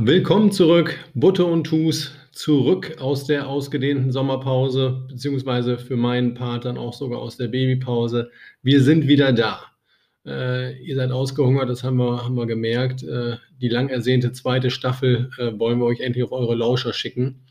willkommen 0.00 0.52
zurück, 0.52 0.96
Butte 1.14 1.44
und 1.44 1.64
Tus, 1.64 2.12
zurück 2.30 2.96
aus 3.00 3.24
der 3.26 3.48
ausgedehnten 3.48 4.12
Sommerpause, 4.12 5.04
beziehungsweise 5.08 5.76
für 5.76 5.96
meinen 5.96 6.34
Part 6.34 6.64
dann 6.64 6.78
auch 6.78 6.94
sogar 6.94 7.18
aus 7.18 7.36
der 7.36 7.48
Babypause. 7.48 8.30
Wir 8.62 8.82
sind 8.82 9.08
wieder 9.08 9.32
da. 9.32 9.60
Äh, 10.24 10.80
ihr 10.82 10.94
seid 10.94 11.10
ausgehungert, 11.10 11.68
das 11.68 11.82
haben 11.82 11.96
wir, 11.96 12.24
haben 12.24 12.36
wir 12.36 12.46
gemerkt. 12.46 13.02
Äh, 13.02 13.36
die 13.60 13.68
lang 13.68 13.88
ersehnte 13.88 14.30
zweite 14.32 14.70
Staffel 14.70 15.30
äh, 15.38 15.58
wollen 15.58 15.80
wir 15.80 15.86
euch 15.86 16.00
endlich 16.00 16.22
auf 16.24 16.32
eure 16.32 16.54
Lauscher 16.54 16.92
schicken. 16.92 17.46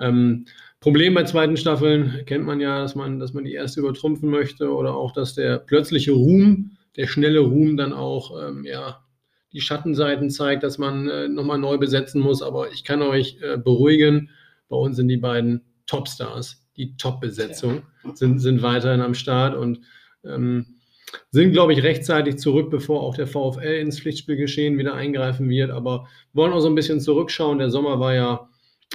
Ähm, 0.00 0.46
Problem 0.80 1.14
bei 1.14 1.22
zweiten 1.24 1.56
Staffeln 1.56 2.22
kennt 2.26 2.44
man 2.44 2.60
ja, 2.60 2.80
dass 2.80 2.96
man, 2.96 3.20
dass 3.20 3.34
man 3.34 3.44
die 3.44 3.54
erste 3.54 3.80
übertrumpfen 3.80 4.28
möchte 4.28 4.74
oder 4.74 4.96
auch, 4.96 5.12
dass 5.12 5.34
der 5.34 5.58
plötzliche 5.58 6.12
Ruhm, 6.12 6.72
der 6.96 7.06
schnelle 7.06 7.40
Ruhm 7.40 7.76
dann 7.76 7.92
auch 7.92 8.42
ähm, 8.42 8.64
ja, 8.64 9.03
die 9.54 9.60
Schattenseiten 9.60 10.30
zeigt, 10.30 10.64
dass 10.64 10.78
man 10.78 11.08
äh, 11.08 11.28
nochmal 11.28 11.58
neu 11.58 11.78
besetzen 11.78 12.20
muss. 12.20 12.42
Aber 12.42 12.72
ich 12.72 12.84
kann 12.84 13.00
euch 13.00 13.38
äh, 13.40 13.56
beruhigen, 13.56 14.30
bei 14.68 14.76
uns 14.76 14.96
sind 14.96 15.08
die 15.08 15.16
beiden 15.16 15.62
Topstars, 15.86 16.66
die 16.76 16.96
Top-Besetzung, 16.96 17.82
ja. 18.04 18.16
sind, 18.16 18.40
sind 18.40 18.62
weiterhin 18.62 19.00
am 19.00 19.14
Start 19.14 19.56
und 19.56 19.80
ähm, 20.24 20.66
sind, 21.30 21.52
glaube 21.52 21.72
ich, 21.72 21.84
rechtzeitig 21.84 22.38
zurück, 22.38 22.70
bevor 22.70 23.02
auch 23.02 23.14
der 23.14 23.28
VfL 23.28 23.78
ins 23.80 24.00
Pflichtspielgeschehen 24.00 24.76
wieder 24.76 24.94
eingreifen 24.94 25.48
wird. 25.48 25.70
Aber 25.70 26.08
wollen 26.32 26.52
auch 26.52 26.60
so 26.60 26.68
ein 26.68 26.74
bisschen 26.74 27.00
zurückschauen. 27.00 27.58
Der 27.58 27.70
Sommer 27.70 28.00
war 28.00 28.14
ja, 28.14 28.48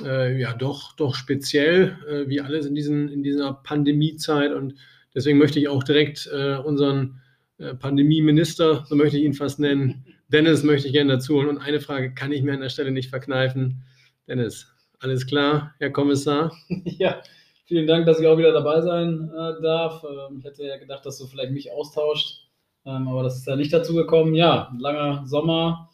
äh, 0.04 0.38
ja 0.38 0.54
doch, 0.54 0.94
doch 0.98 1.16
speziell, 1.16 1.98
äh, 2.10 2.28
wie 2.28 2.42
alles 2.42 2.66
in, 2.66 2.76
diesen, 2.76 3.08
in 3.08 3.24
dieser 3.24 3.54
Pandemiezeit. 3.54 4.52
Und 4.52 4.74
deswegen 5.16 5.38
möchte 5.38 5.60
ich 5.60 5.70
auch 5.70 5.84
direkt 5.84 6.30
äh, 6.34 6.56
unseren 6.58 7.22
äh, 7.60 7.74
Pandemieminister, 7.76 8.86
so 8.88 8.96
möchte 8.96 9.18
ich 9.18 9.24
ihn 9.24 9.34
fast 9.34 9.60
nennen, 9.60 10.04
Dennis 10.30 10.64
möchte 10.64 10.88
ich 10.88 10.94
gerne 10.94 11.14
dazu 11.14 11.36
holen. 11.36 11.50
Und 11.50 11.58
eine 11.58 11.80
Frage 11.80 12.14
kann 12.14 12.32
ich 12.32 12.44
mir 12.44 12.54
an 12.54 12.62
der 12.62 12.70
Stelle 12.70 12.92
nicht 12.92 13.10
verkneifen. 13.10 13.84
Dennis, 14.28 14.68
alles 15.00 15.26
klar, 15.26 15.74
Herr 15.80 15.92
Kommissar? 15.92 16.52
Ja, 16.86 17.22
vielen 17.66 17.88
Dank, 17.88 18.06
dass 18.06 18.20
ich 18.20 18.28
auch 18.28 18.38
wieder 18.38 18.52
dabei 18.52 18.82
sein 18.82 19.30
äh, 19.30 19.62
darf. 19.62 20.04
Ähm, 20.04 20.38
ich 20.40 20.46
hätte 20.46 20.64
ja 20.64 20.78
gedacht, 20.78 21.06
dass 21.06 21.18
du 21.18 21.26
vielleicht 21.26 21.52
mich 21.52 21.72
austauscht, 21.72 22.48
ähm, 22.86 23.08
aber 23.08 23.24
das 23.24 23.38
ist 23.38 23.48
ja 23.48 23.56
nicht 23.56 23.74
dazu 23.74 23.96
gekommen. 23.96 24.36
Ja, 24.36 24.72
langer 24.80 25.26
Sommer, 25.26 25.90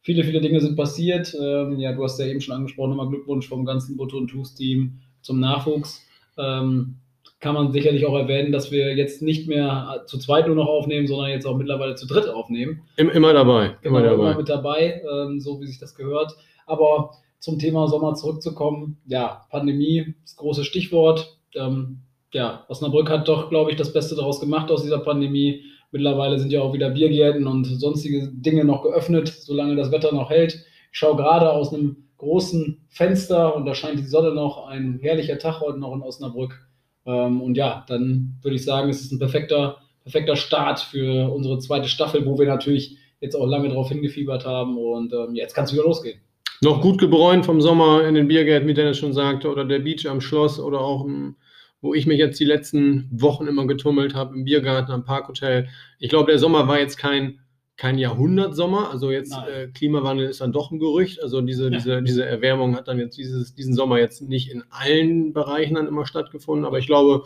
viele, 0.00 0.24
viele 0.24 0.40
Dinge 0.40 0.60
sind 0.60 0.76
passiert. 0.76 1.34
Ähm, 1.40 1.78
ja, 1.78 1.92
du 1.92 2.02
hast 2.02 2.18
ja 2.18 2.26
eben 2.26 2.40
schon 2.40 2.54
angesprochen, 2.54 2.90
nochmal 2.90 3.08
Glückwunsch 3.08 3.48
vom 3.48 3.64
ganzen 3.64 3.96
Butto 3.96 4.16
und 4.16 4.28
Tus-Team 4.28 5.00
zum 5.20 5.38
Nachwuchs. 5.38 6.04
Ähm, 6.38 6.96
kann 7.40 7.54
man 7.54 7.72
sicherlich 7.72 8.06
auch 8.06 8.16
erwähnen, 8.16 8.50
dass 8.52 8.70
wir 8.70 8.96
jetzt 8.96 9.20
nicht 9.22 9.46
mehr 9.46 10.02
zu 10.06 10.18
zweit 10.18 10.46
nur 10.46 10.56
noch 10.56 10.68
aufnehmen, 10.68 11.06
sondern 11.06 11.30
jetzt 11.30 11.46
auch 11.46 11.56
mittlerweile 11.56 11.94
zu 11.94 12.06
dritt 12.06 12.28
aufnehmen. 12.28 12.82
Immer 12.96 13.32
dabei. 13.32 13.76
Immer, 13.82 14.00
genau, 14.00 14.12
dabei. 14.12 14.30
immer 14.30 14.38
mit 14.38 14.48
dabei, 14.48 15.02
ähm, 15.10 15.40
so 15.40 15.60
wie 15.60 15.66
sich 15.66 15.78
das 15.78 15.94
gehört. 15.94 16.32
Aber 16.66 17.10
zum 17.38 17.58
Thema 17.58 17.88
Sommer 17.88 18.14
zurückzukommen, 18.14 18.98
ja, 19.06 19.42
Pandemie, 19.50 20.14
das 20.22 20.36
große 20.36 20.64
Stichwort. 20.64 21.38
Ähm, 21.54 21.98
ja, 22.32 22.64
Osnabrück 22.68 23.10
hat 23.10 23.28
doch, 23.28 23.50
glaube 23.50 23.70
ich, 23.70 23.76
das 23.76 23.92
Beste 23.92 24.16
daraus 24.16 24.40
gemacht 24.40 24.70
aus 24.70 24.82
dieser 24.82 24.98
Pandemie. 24.98 25.62
Mittlerweile 25.92 26.38
sind 26.38 26.52
ja 26.52 26.62
auch 26.62 26.72
wieder 26.72 26.90
Biergärten 26.90 27.46
und 27.46 27.64
sonstige 27.64 28.28
Dinge 28.32 28.64
noch 28.64 28.82
geöffnet, 28.82 29.28
solange 29.28 29.76
das 29.76 29.92
Wetter 29.92 30.12
noch 30.12 30.30
hält. 30.30 30.54
Ich 30.92 30.98
schaue 30.98 31.16
gerade 31.16 31.52
aus 31.52 31.72
einem 31.72 32.08
großen 32.16 32.84
Fenster 32.88 33.54
und 33.54 33.66
da 33.66 33.74
scheint 33.74 33.98
die 33.98 34.04
Sonne 34.04 34.32
noch. 34.32 34.66
Ein 34.66 34.98
herrlicher 35.02 35.38
Tag 35.38 35.60
heute 35.60 35.78
noch 35.78 35.94
in 35.94 36.02
Osnabrück. 36.02 36.65
Ähm, 37.06 37.40
und 37.40 37.56
ja, 37.56 37.84
dann 37.88 38.36
würde 38.42 38.56
ich 38.56 38.64
sagen, 38.64 38.90
es 38.90 39.00
ist 39.00 39.12
ein 39.12 39.18
perfekter, 39.18 39.78
perfekter 40.02 40.36
Start 40.36 40.80
für 40.80 41.32
unsere 41.32 41.58
zweite 41.58 41.88
Staffel, 41.88 42.26
wo 42.26 42.38
wir 42.38 42.46
natürlich 42.46 42.98
jetzt 43.20 43.34
auch 43.34 43.46
lange 43.46 43.68
darauf 43.68 43.88
hingefiebert 43.88 44.44
haben. 44.44 44.76
Und 44.76 45.12
ähm, 45.12 45.34
jetzt 45.34 45.54
kann 45.54 45.64
es 45.64 45.72
wieder 45.72 45.84
losgehen. 45.84 46.20
Noch 46.62 46.80
gut 46.80 46.98
gebräunt 46.98 47.44
vom 47.44 47.60
Sommer 47.60 48.06
in 48.06 48.14
den 48.14 48.28
Biergärten, 48.28 48.68
wie 48.68 48.74
Dennis 48.74 48.98
schon 48.98 49.12
sagte, 49.12 49.50
oder 49.50 49.64
der 49.64 49.80
Beach 49.80 50.08
am 50.08 50.20
Schloss 50.20 50.58
oder 50.58 50.80
auch 50.80 51.04
im, 51.04 51.36
wo 51.82 51.92
ich 51.92 52.06
mich 52.06 52.18
jetzt 52.18 52.40
die 52.40 52.46
letzten 52.46 53.08
Wochen 53.12 53.46
immer 53.46 53.66
getummelt 53.66 54.14
habe, 54.14 54.34
im 54.34 54.44
Biergarten, 54.44 54.90
am 54.92 55.04
Parkhotel. 55.04 55.68
Ich 55.98 56.08
glaube, 56.08 56.30
der 56.30 56.38
Sommer 56.38 56.66
war 56.66 56.78
jetzt 56.78 56.96
kein 56.96 57.40
kein 57.76 57.98
Jahrhundertsommer. 57.98 58.90
Also 58.90 59.10
jetzt 59.10 59.34
äh, 59.34 59.68
Klimawandel 59.68 60.28
ist 60.28 60.40
dann 60.40 60.52
doch 60.52 60.70
ein 60.70 60.78
Gerücht. 60.78 61.22
Also 61.22 61.40
diese, 61.40 61.64
ja. 61.64 61.70
diese, 61.70 62.02
diese 62.02 62.24
Erwärmung 62.24 62.76
hat 62.76 62.88
dann 62.88 62.98
jetzt 62.98 63.18
dieses, 63.18 63.54
diesen 63.54 63.74
Sommer 63.74 63.98
jetzt 63.98 64.22
nicht 64.22 64.50
in 64.50 64.64
allen 64.70 65.32
Bereichen 65.32 65.74
dann 65.74 65.86
immer 65.86 66.06
stattgefunden. 66.06 66.64
Aber 66.64 66.78
ich 66.78 66.86
glaube, 66.86 67.24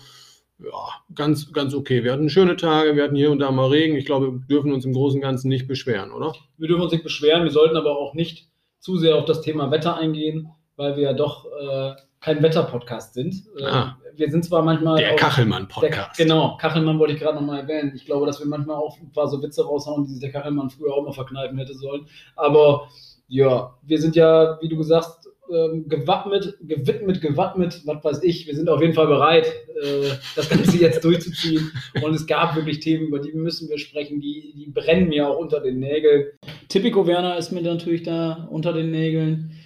ja, 0.59 0.89
ganz, 1.15 1.53
ganz 1.53 1.75
okay. 1.75 2.05
Wir 2.05 2.13
hatten 2.13 2.29
schöne 2.29 2.57
Tage, 2.57 2.97
wir 2.97 3.05
hatten 3.05 3.17
hier 3.17 3.31
und 3.31 3.39
da 3.39 3.51
mal 3.51 3.69
Regen. 3.69 3.97
Ich 3.97 4.07
glaube, 4.07 4.33
wir 4.33 4.47
dürfen 4.49 4.73
uns 4.73 4.85
im 4.85 4.93
Großen 4.93 5.19
und 5.19 5.23
Ganzen 5.23 5.49
nicht 5.49 5.69
beschweren, 5.69 6.13
oder? 6.13 6.35
Wir 6.59 6.69
dürfen 6.69 6.83
uns 6.83 6.93
nicht 6.93 7.05
beschweren. 7.05 7.45
Wir 7.45 7.51
sollten 7.51 7.77
aber 7.77 7.97
auch 7.97 8.15
nicht 8.15 8.49
zu 8.81 8.97
sehr 8.97 9.17
auf 9.17 9.27
das 9.27 9.43
Thema 9.43 9.71
Wetter 9.71 9.97
eingehen, 9.97 10.51
weil 10.81 10.97
wir 10.97 11.03
ja 11.03 11.13
doch 11.13 11.45
äh, 11.45 11.93
kein 12.21 12.43
Wetter-Podcast 12.43 13.13
sind. 13.13 13.35
Äh, 13.59 13.65
ah, 13.67 13.99
wir 14.17 14.31
sind 14.31 14.45
zwar 14.45 14.63
manchmal. 14.63 14.97
Der 14.97 15.15
Kachelmann-Podcast. 15.15 16.17
Genau, 16.17 16.57
Kachelmann 16.57 16.99
wollte 16.99 17.13
ich 17.13 17.21
gerade 17.21 17.37
nochmal 17.37 17.61
erwähnen. 17.61 17.93
Ich 17.95 18.07
glaube, 18.07 18.27
dass 18.27 18.41
wir 18.41 18.47
manchmal 18.47 18.77
auch 18.77 18.99
ein 18.99 19.13
paar 19.13 19.29
so 19.29 19.43
Witze 19.43 19.65
raushauen, 19.65 20.05
die 20.05 20.13
sich 20.13 20.21
der 20.21 20.33
Kachelmann 20.33 20.71
früher 20.71 20.95
auch 20.95 21.05
mal 21.05 21.13
verkneifen 21.13 21.59
hätte 21.59 21.75
sollen. 21.75 22.07
Aber 22.35 22.89
ja, 23.29 23.75
wir 23.83 24.01
sind 24.01 24.17
ja, 24.17 24.59
wie 24.63 24.69
du 24.69 24.79
gesagt 24.79 25.27
ähm, 25.53 25.87
gewappnet, 25.89 26.57
gewidmet, 26.63 27.21
gewappnet, 27.21 27.83
was 27.85 28.05
weiß 28.05 28.23
ich. 28.23 28.47
Wir 28.47 28.57
sind 28.57 28.71
auf 28.71 28.81
jeden 28.81 28.95
Fall 28.95 29.07
bereit, 29.07 29.47
äh, 29.83 30.11
das 30.35 30.49
Ganze 30.49 30.79
jetzt 30.79 31.05
durchzuziehen. 31.05 31.73
Und 32.03 32.15
es 32.15 32.27
gab 32.27 32.57
wirklich 32.57 32.81
Themen, 32.81 33.09
über 33.09 33.19
die 33.19 33.33
müssen 33.33 33.69
wir 33.69 33.79
sprechen, 33.79 34.21
die, 34.21 34.55
die 34.57 34.71
brennen 34.71 35.09
mir 35.09 35.29
auch 35.29 35.39
unter 35.39 35.61
den 35.61 35.79
Nägeln. 35.79 36.27
Tipico 36.69 37.07
Werner 37.07 37.37
ist 37.37 37.53
mir 37.53 37.63
natürlich 37.63 38.03
da 38.03 38.49
unter 38.51 38.73
den 38.73 38.91
Nägeln. 38.91 39.60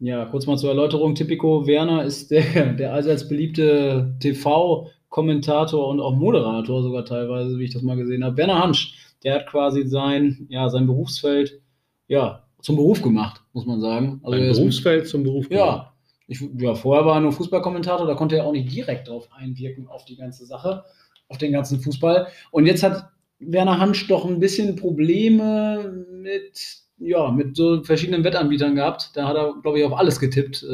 Ja, 0.00 0.26
kurz 0.26 0.46
mal 0.46 0.56
zur 0.56 0.70
Erläuterung. 0.70 1.14
Tipico 1.14 1.66
Werner 1.66 2.04
ist 2.04 2.30
der, 2.30 2.72
der 2.78 2.92
allseits 2.92 3.28
beliebte 3.28 4.14
TV-Kommentator 4.20 5.88
und 5.88 6.00
auch 6.00 6.14
Moderator 6.14 6.82
sogar 6.82 7.04
teilweise, 7.04 7.58
wie 7.58 7.64
ich 7.64 7.72
das 7.72 7.82
mal 7.82 7.96
gesehen 7.96 8.24
habe. 8.24 8.36
Werner 8.36 8.62
Hansch, 8.62 8.94
der 9.24 9.34
hat 9.34 9.46
quasi 9.46 9.86
sein, 9.86 10.46
ja, 10.48 10.68
sein 10.68 10.86
Berufsfeld 10.86 11.60
ja, 12.06 12.44
zum 12.60 12.76
Beruf 12.76 13.02
gemacht, 13.02 13.42
muss 13.52 13.66
man 13.66 13.80
sagen. 13.80 14.20
Also 14.22 14.38
Ein 14.38 14.52
Berufsfeld 14.52 15.04
ist, 15.04 15.10
zum 15.10 15.24
Beruf 15.24 15.48
gemacht? 15.48 15.66
Ja. 15.66 15.92
Ich, 16.26 16.46
ja, 16.58 16.74
vorher 16.74 17.06
war 17.06 17.16
er 17.16 17.20
nur 17.22 17.32
Fußballkommentator, 17.32 18.06
da 18.06 18.14
konnte 18.14 18.36
er 18.36 18.44
auch 18.44 18.52
nicht 18.52 18.70
direkt 18.70 19.08
drauf 19.08 19.28
einwirken, 19.32 19.88
auf 19.88 20.04
die 20.04 20.16
ganze 20.16 20.44
Sache, 20.44 20.84
auf 21.28 21.38
den 21.38 21.52
ganzen 21.52 21.80
Fußball. 21.80 22.28
Und 22.50 22.66
jetzt 22.66 22.82
hat 22.82 23.08
Werner 23.38 23.78
Hansch 23.78 24.06
doch 24.08 24.26
ein 24.26 24.38
bisschen 24.38 24.76
Probleme 24.76 26.06
mit 26.12 26.87
ja, 27.00 27.30
mit 27.30 27.56
so 27.56 27.82
verschiedenen 27.82 28.24
Wettanbietern 28.24 28.74
gehabt. 28.74 29.10
Da 29.14 29.28
hat 29.28 29.36
er, 29.36 29.54
glaube 29.62 29.78
ich, 29.78 29.84
auf 29.84 29.96
alles 29.96 30.18
getippt, 30.18 30.62
äh, 30.62 30.66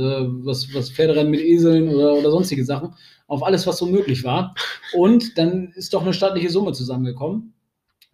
was, 0.45 0.73
was 0.75 0.91
Pferderennen 0.91 1.31
mit 1.31 1.41
Eseln 1.41 1.89
oder, 1.89 2.15
oder 2.15 2.31
sonstige 2.31 2.65
Sachen. 2.65 2.95
Auf 3.27 3.43
alles, 3.43 3.67
was 3.67 3.79
so 3.79 3.87
möglich 3.87 4.25
war. 4.25 4.55
Und 4.95 5.39
dann 5.39 5.73
ist 5.75 5.95
doch 5.95 6.03
eine 6.03 6.13
staatliche 6.15 6.51
Summe 6.51 6.73
zusammengekommen. 6.73 7.55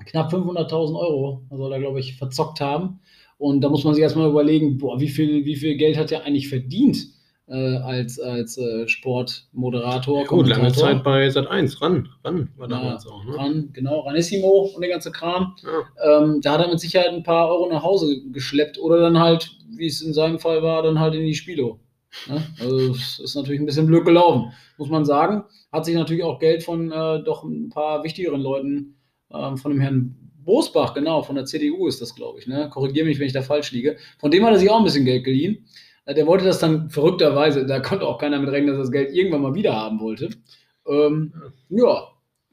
Knapp 0.06 0.32
500.000 0.32 0.98
Euro 0.98 1.42
soll 1.50 1.72
er, 1.72 1.80
glaube 1.80 2.00
ich, 2.00 2.16
verzockt 2.16 2.60
haben. 2.60 3.00
Und 3.38 3.60
da 3.62 3.68
muss 3.68 3.84
man 3.84 3.94
sich 3.94 4.02
erstmal 4.02 4.28
überlegen, 4.28 4.78
boah, 4.78 5.00
wie 5.00 5.08
viel, 5.08 5.44
wie 5.44 5.56
viel 5.56 5.76
Geld 5.76 5.96
hat 5.96 6.12
er 6.12 6.24
eigentlich 6.24 6.48
verdient? 6.48 7.06
Äh, 7.50 7.76
als, 7.78 8.20
als 8.20 8.56
äh, 8.58 8.86
Sportmoderator. 8.86 10.20
Ja, 10.20 10.26
gut, 10.26 10.46
lange 10.46 10.72
Zeit 10.72 11.02
bei 11.02 11.26
Sat1, 11.26 11.82
ran, 11.82 12.08
ran 12.22 12.48
war 12.56 12.68
damals 12.68 13.04
ja, 13.04 13.10
auch. 13.10 13.24
Ne? 13.24 13.36
Ran, 13.36 13.70
genau, 13.72 14.00
Ranissimo 14.00 14.70
und 14.74 14.80
der 14.80 14.90
ganze 14.90 15.10
Kram. 15.10 15.56
Ja. 15.62 16.22
Ähm, 16.22 16.40
da 16.40 16.52
hat 16.52 16.60
er 16.60 16.68
mit 16.68 16.78
Sicherheit 16.78 17.08
ein 17.08 17.24
paar 17.24 17.48
Euro 17.48 17.68
nach 17.68 17.82
Hause 17.82 18.22
geschleppt 18.30 18.78
oder 18.78 19.00
dann 19.00 19.18
halt, 19.18 19.50
wie 19.76 19.86
es 19.86 20.00
in 20.00 20.14
seinem 20.14 20.38
Fall 20.38 20.62
war, 20.62 20.82
dann 20.82 21.00
halt 21.00 21.14
in 21.14 21.26
die 21.26 21.34
Spilo. 21.34 21.80
Ne? 22.28 22.40
Also 22.60 22.92
es 22.92 23.18
ist 23.18 23.34
natürlich 23.34 23.60
ein 23.60 23.66
bisschen 23.66 23.86
blöd 23.86 24.04
gelaufen, 24.04 24.52
muss 24.78 24.88
man 24.88 25.04
sagen. 25.04 25.44
Hat 25.72 25.84
sich 25.84 25.96
natürlich 25.96 26.22
auch 26.22 26.38
Geld 26.38 26.62
von 26.62 26.92
äh, 26.92 27.22
doch 27.24 27.42
ein 27.42 27.68
paar 27.68 28.04
wichtigeren 28.04 28.40
Leuten, 28.40 28.96
ähm, 29.32 29.56
von 29.56 29.72
dem 29.72 29.80
Herrn 29.80 30.16
Bosbach, 30.44 30.94
genau, 30.94 31.22
von 31.22 31.34
der 31.34 31.44
CDU 31.44 31.86
ist 31.86 32.00
das, 32.00 32.14
glaube 32.14 32.38
ich. 32.38 32.46
Ne? 32.46 32.70
Korrigiere 32.70 33.06
mich, 33.06 33.18
wenn 33.18 33.26
ich 33.26 33.32
da 33.32 33.42
falsch 33.42 33.72
liege. 33.72 33.96
Von 34.18 34.30
dem 34.30 34.44
hat 34.44 34.52
er 34.52 34.58
sich 34.58 34.70
auch 34.70 34.78
ein 34.78 34.84
bisschen 34.84 35.04
Geld 35.04 35.24
geliehen. 35.24 35.66
Der 36.08 36.26
wollte 36.26 36.44
das 36.44 36.58
dann 36.58 36.90
verrückterweise, 36.90 37.66
da 37.66 37.78
konnte 37.80 38.06
auch 38.06 38.18
keiner 38.18 38.38
mit 38.38 38.50
rechnen, 38.50 38.68
dass 38.68 38.78
er 38.78 38.82
das 38.82 38.92
Geld 38.92 39.14
irgendwann 39.14 39.42
mal 39.42 39.54
wieder 39.54 39.74
haben 39.74 40.00
wollte. 40.00 40.30
Ähm, 40.88 41.32
ja. 41.68 42.08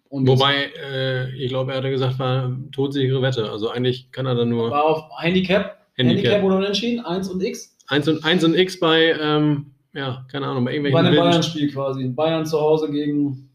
Und 0.10 0.28
Wobei, 0.28 0.72
äh, 0.82 1.36
ich 1.36 1.50
glaube, 1.50 1.72
er 1.72 1.80
hatte 1.80 1.90
gesagt, 1.90 2.20
war 2.20 2.56
todsichere 2.72 3.22
Wette. 3.22 3.50
Also 3.50 3.70
eigentlich 3.70 4.12
kann 4.12 4.26
er 4.26 4.36
dann 4.36 4.50
nur. 4.50 4.72
War 4.72 4.86
auf 4.86 5.04
Handicap. 5.20 5.78
Handicap, 5.96 6.24
Handicap 6.24 6.44
oder 6.44 6.58
unentschieden? 6.58 7.04
1 7.04 7.30
und 7.30 7.44
X? 7.44 7.76
1 7.88 8.08
und, 8.08 8.24
1 8.24 8.44
und 8.44 8.56
X 8.56 8.80
bei, 8.80 9.16
ähm, 9.20 9.72
ja, 9.94 10.26
keine 10.32 10.48
Ahnung, 10.48 10.66
bei 10.66 10.74
irgendwelchen. 10.74 11.02
Bei 11.02 11.08
einem 11.08 11.18
Bayern-Spiel 11.18 11.72
quasi. 11.72 12.08
Bayern 12.10 12.46
zu 12.46 12.60
Hause 12.60 12.92
gegen 12.92 13.50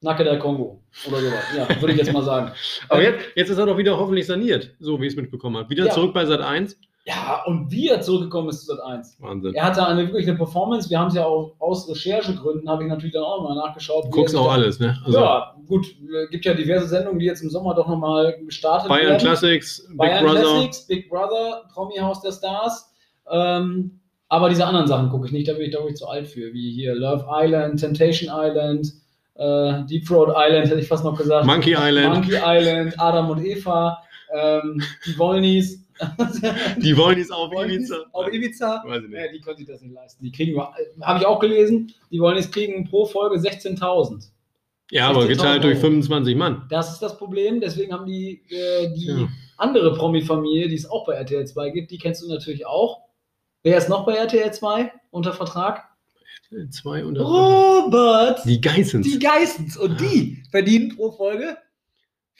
Nacke 0.00 0.24
der 0.24 0.38
Kongo 0.38 0.82
oder 1.06 1.18
sowas. 1.18 1.44
Ja, 1.56 1.80
würde 1.80 1.92
ich 1.92 1.98
jetzt 1.98 2.12
mal 2.12 2.22
sagen. 2.22 2.52
Aber 2.88 3.02
jetzt, 3.02 3.24
jetzt 3.34 3.50
ist 3.50 3.58
er 3.58 3.66
doch 3.66 3.78
wieder 3.78 3.98
hoffentlich 3.98 4.26
saniert, 4.26 4.74
so 4.78 5.00
wie 5.00 5.06
ich 5.06 5.12
es 5.12 5.16
mitbekommen 5.16 5.56
habe. 5.56 5.70
Wieder 5.70 5.86
ja. 5.86 5.92
zurück 5.92 6.12
bei 6.12 6.24
Sat 6.26 6.40
1. 6.40 6.78
Ja, 7.08 7.42
und 7.46 7.70
wie 7.70 7.88
er 7.88 8.02
zurückgekommen 8.02 8.50
ist 8.50 8.60
zu 8.60 8.66
Sat 8.66 8.84
1. 8.84 9.16
Wahnsinn. 9.20 9.54
Er 9.54 9.64
hatte 9.64 9.86
eine, 9.86 10.02
wirklich 10.02 10.28
eine 10.28 10.36
Performance. 10.36 10.90
Wir 10.90 10.98
haben 11.00 11.08
es 11.08 11.14
ja 11.14 11.24
auch 11.24 11.54
aus 11.58 11.88
Recherchegründen, 11.88 12.68
habe 12.68 12.82
ich 12.82 12.90
natürlich 12.90 13.14
dann 13.14 13.22
auch 13.22 13.42
mal 13.42 13.54
nachgeschaut. 13.54 14.04
Du 14.04 14.10
guckst 14.10 14.36
auch 14.36 14.52
alles, 14.52 14.78
ne? 14.78 14.98
Also 15.06 15.18
ja, 15.18 15.54
gut. 15.66 15.86
Es 15.86 16.30
gibt 16.30 16.44
ja 16.44 16.52
diverse 16.52 16.86
Sendungen, 16.86 17.18
die 17.18 17.24
jetzt 17.24 17.40
im 17.40 17.48
Sommer 17.48 17.74
doch 17.74 17.88
nochmal 17.88 18.38
gestartet 18.44 18.90
Bayern 18.90 19.12
werden. 19.12 19.20
Classics, 19.20 19.86
Big 19.88 19.96
Bayern 19.96 20.22
Brother. 20.22 20.40
Classics, 20.40 20.86
Big 20.86 21.08
Brother, 21.08 21.62
Promi 21.72 21.96
House 21.96 22.20
der 22.20 22.32
Stars. 22.32 22.92
Ähm, 23.30 24.00
aber 24.28 24.50
diese 24.50 24.66
anderen 24.66 24.86
Sachen 24.86 25.08
gucke 25.08 25.24
ich 25.24 25.32
nicht, 25.32 25.48
da 25.48 25.54
bin 25.54 25.62
ich, 25.62 25.70
glaube 25.70 25.88
ich, 25.88 25.96
zu 25.96 26.06
alt 26.06 26.28
für. 26.28 26.52
Wie 26.52 26.72
hier 26.72 26.94
Love 26.94 27.24
Island, 27.30 27.80
Temptation 27.80 28.30
Island, 28.30 28.92
äh, 29.36 29.86
Deep 29.86 30.06
Throat 30.06 30.34
Island, 30.36 30.66
hätte 30.66 30.80
ich 30.80 30.88
fast 30.88 31.04
noch 31.04 31.16
gesagt. 31.16 31.46
Monkey 31.46 31.74
Island. 31.74 32.16
Monkey 32.16 32.36
Island, 32.44 33.00
Adam 33.00 33.30
und 33.30 33.42
Eva, 33.42 33.96
ähm, 34.38 34.82
die 35.06 35.18
Wollnies. 35.18 35.87
Die 36.78 36.96
wollen 36.96 37.18
es 37.18 37.30
auf 37.30 37.52
Ibiza. 37.52 37.96
Auf 38.12 38.32
Ibiza. 38.32 38.82
Weiß 38.86 39.02
ich 39.02 39.10
nicht. 39.10 39.18
Ja, 39.18 39.32
die 39.32 39.40
können 39.40 39.56
sich 39.56 39.66
das 39.66 39.82
nicht 39.82 39.94
leisten. 39.94 40.24
Die 40.24 40.32
kriegen, 40.32 40.60
habe 41.00 41.18
ich 41.18 41.26
auch 41.26 41.40
gelesen, 41.40 41.92
die 42.10 42.20
Wollnies 42.20 42.50
kriegen 42.50 42.88
pro 42.88 43.06
Folge 43.06 43.36
16.000. 43.36 44.30
Ja, 44.90 45.08
aber 45.08 45.22
16.000 45.22 45.28
geteilt 45.28 45.64
durch 45.64 45.74
Euro. 45.76 45.86
25 45.86 46.36
Mann. 46.36 46.66
Das 46.70 46.92
ist 46.92 47.00
das 47.00 47.18
Problem, 47.18 47.60
deswegen 47.60 47.92
haben 47.92 48.06
die, 48.06 48.42
äh, 48.48 48.92
die 48.94 49.06
Tja. 49.06 49.28
andere 49.56 49.94
Promi-Familie, 49.94 50.68
die 50.68 50.76
es 50.76 50.88
auch 50.88 51.04
bei 51.04 51.14
RTL 51.14 51.46
2 51.46 51.70
gibt, 51.70 51.90
die 51.90 51.98
kennst 51.98 52.22
du 52.22 52.28
natürlich 52.28 52.66
auch. 52.66 53.02
Wer 53.62 53.76
ist 53.76 53.88
noch 53.88 54.06
bei 54.06 54.14
RTL 54.14 54.52
2 54.52 54.92
unter 55.10 55.32
Vertrag? 55.32 55.84
Zwei 56.70 57.04
und 57.04 57.18
Robert! 57.18 58.40
Die 58.46 58.60
Geissens. 58.60 59.06
Die 59.06 59.18
Geissens. 59.18 59.76
Und 59.76 60.00
die 60.00 60.42
verdienen 60.50 60.96
pro 60.96 61.10
Folge 61.10 61.58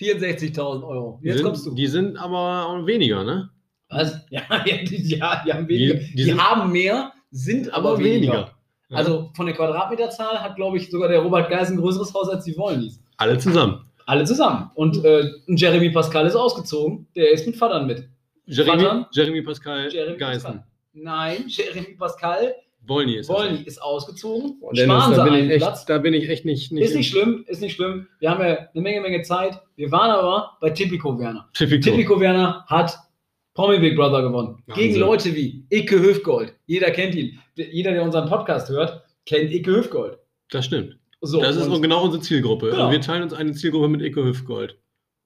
64.000 0.00 0.86
Euro. 0.86 1.20
Jetzt 1.22 1.36
sind, 1.38 1.44
kommst 1.46 1.66
du. 1.66 1.74
Die 1.74 1.86
sind 1.86 2.16
aber 2.16 2.66
auch 2.66 2.86
weniger, 2.86 3.24
ne? 3.24 3.50
Was? 3.88 4.20
Ja, 4.30 4.42
ja, 4.64 4.76
die, 4.84 5.16
ja, 5.16 5.42
die 5.44 5.52
haben 5.52 5.68
weniger. 5.68 5.94
Die- 5.94 6.14
Die, 6.14 6.24
die 6.24 6.34
haben 6.34 6.70
mehr, 6.72 7.12
sind 7.30 7.72
aber, 7.72 7.90
Aber 7.90 7.98
weniger. 7.98 8.32
weniger. 8.32 8.54
Ja. 8.90 8.96
Also 8.96 9.30
von 9.34 9.46
der 9.46 9.54
Quadratmeterzahl 9.54 10.40
hat, 10.42 10.56
glaube 10.56 10.76
ich, 10.78 10.90
sogar 10.90 11.08
der 11.08 11.20
Robert 11.20 11.50
Geis 11.50 11.70
ein 11.70 11.76
größeres 11.76 12.12
Haus 12.14 12.28
als 12.28 12.44
die 12.44 12.56
Wollnies. 12.56 13.02
Alle 13.18 13.36
zusammen. 13.38 13.84
Alle 14.06 14.24
zusammen. 14.24 14.70
Und 14.74 15.04
äh, 15.04 15.30
Jeremy 15.48 15.90
Pascal 15.90 16.26
ist 16.26 16.34
ausgezogen. 16.36 17.06
Der 17.14 17.30
ist 17.32 17.46
mit 17.46 17.56
Vatern 17.56 17.86
mit. 17.86 18.08
Jeremy, 18.46 18.82
Vater? 18.82 19.08
Jeremy 19.12 19.42
Pascal 19.42 19.92
Jeremy 19.92 20.16
Geissen. 20.16 20.42
Pascal. 20.44 20.64
Nein, 20.94 21.44
Jeremy 21.48 21.96
Pascal 21.98 22.54
Wollny 22.86 23.16
ist 23.16 23.28
das. 23.28 23.36
Wollny 23.36 23.62
ist 23.62 23.82
ausgezogen. 23.82 24.58
Boah, 24.60 24.72
Dennis, 24.72 25.10
da, 25.14 25.24
bin 25.24 25.34
ich 25.34 25.40
einen 25.40 25.50
echt, 25.50 25.58
Platz. 25.60 25.84
da 25.86 25.98
bin 25.98 26.14
ich 26.14 26.28
echt 26.28 26.44
nicht. 26.44 26.72
nicht 26.72 26.84
Ist 26.84 26.94
nicht 26.94 27.10
schlimm, 27.10 27.44
ist 27.46 27.60
nicht 27.60 27.74
schlimm. 27.74 28.08
Wir 28.18 28.30
haben 28.30 28.40
ja 28.40 28.68
eine 28.72 28.82
Menge, 28.82 29.00
Menge 29.00 29.22
Zeit. 29.22 29.60
Wir 29.76 29.90
waren 29.92 30.10
aber 30.10 30.56
bei 30.60 30.70
Tipico 30.70 31.18
Werner. 31.18 31.48
Typico. 31.52 31.90
Tipico 31.90 32.18
Werner 32.18 32.64
hat 32.66 32.98
Promi 33.54 33.78
Big 33.78 33.96
Brother 33.96 34.22
gewonnen. 34.22 34.62
Wahnsinn. 34.66 34.84
Gegen 34.84 35.00
Leute 35.00 35.34
wie 35.34 35.66
Icke 35.70 36.00
Hüfgold. 36.00 36.54
Jeder 36.66 36.90
kennt 36.90 37.14
ihn. 37.14 37.38
Jeder, 37.56 37.92
der 37.92 38.02
unseren 38.02 38.28
Podcast 38.28 38.68
hört, 38.70 39.02
kennt 39.26 39.52
Icke 39.52 39.76
Hüfgold. 39.76 40.18
Das 40.50 40.64
stimmt. 40.64 40.98
So, 41.20 41.40
das 41.40 41.56
ist 41.56 41.82
genau 41.82 42.04
unsere 42.04 42.22
Zielgruppe. 42.22 42.70
Genau. 42.70 42.90
Wir 42.90 43.00
teilen 43.00 43.24
uns 43.24 43.32
eine 43.32 43.52
Zielgruppe 43.52 43.88
mit 43.88 44.00
Hüftgold. 44.14 44.78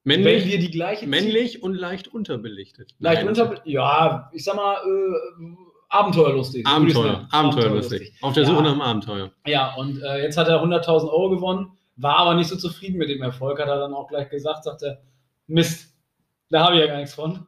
wenn 0.04 0.22
Männlich, 0.22 0.50
wir 0.50 0.58
die 0.58 0.70
gleiche 0.70 1.06
männlich 1.06 1.62
und 1.62 1.74
leicht 1.74 2.08
unterbelichtet. 2.08 2.94
leicht 2.98 3.24
Nein, 3.24 3.28
unter, 3.28 3.60
ja, 3.66 4.30
ich 4.32 4.44
sag 4.44 4.56
mal, 4.56 4.76
äh, 4.76 5.44
abenteuerlustig. 5.92 6.66
Abenteuer. 6.66 7.12
sagen. 7.12 7.26
Abenteuerlustig. 7.30 8.12
Auf 8.22 8.32
der 8.34 8.42
Ja. 8.44 8.48
Suche 8.48 8.62
nach 8.62 8.72
dem 8.72 8.80
Abenteuer. 8.80 9.30
Ja, 9.46 9.74
und 9.76 10.02
äh, 10.02 10.22
jetzt 10.22 10.36
hat 10.36 10.48
er 10.48 10.62
100.000 10.62 11.08
Euro 11.08 11.30
gewonnen, 11.30 11.72
war 11.96 12.16
aber 12.18 12.34
nicht 12.34 12.48
so 12.48 12.56
zufrieden 12.56 12.98
mit 12.98 13.08
dem 13.10 13.22
Erfolg, 13.22 13.60
hat 13.60 13.68
er 13.68 13.78
dann 13.78 13.94
auch 13.94 14.08
gleich 14.08 14.28
gesagt, 14.30 14.64
sagte, 14.64 14.98
Mist, 15.46 15.94
da 16.50 16.64
habe 16.64 16.74
ich 16.76 16.80
ja 16.80 16.86
gar 16.86 16.96
nichts 16.96 17.14
von. 17.14 17.46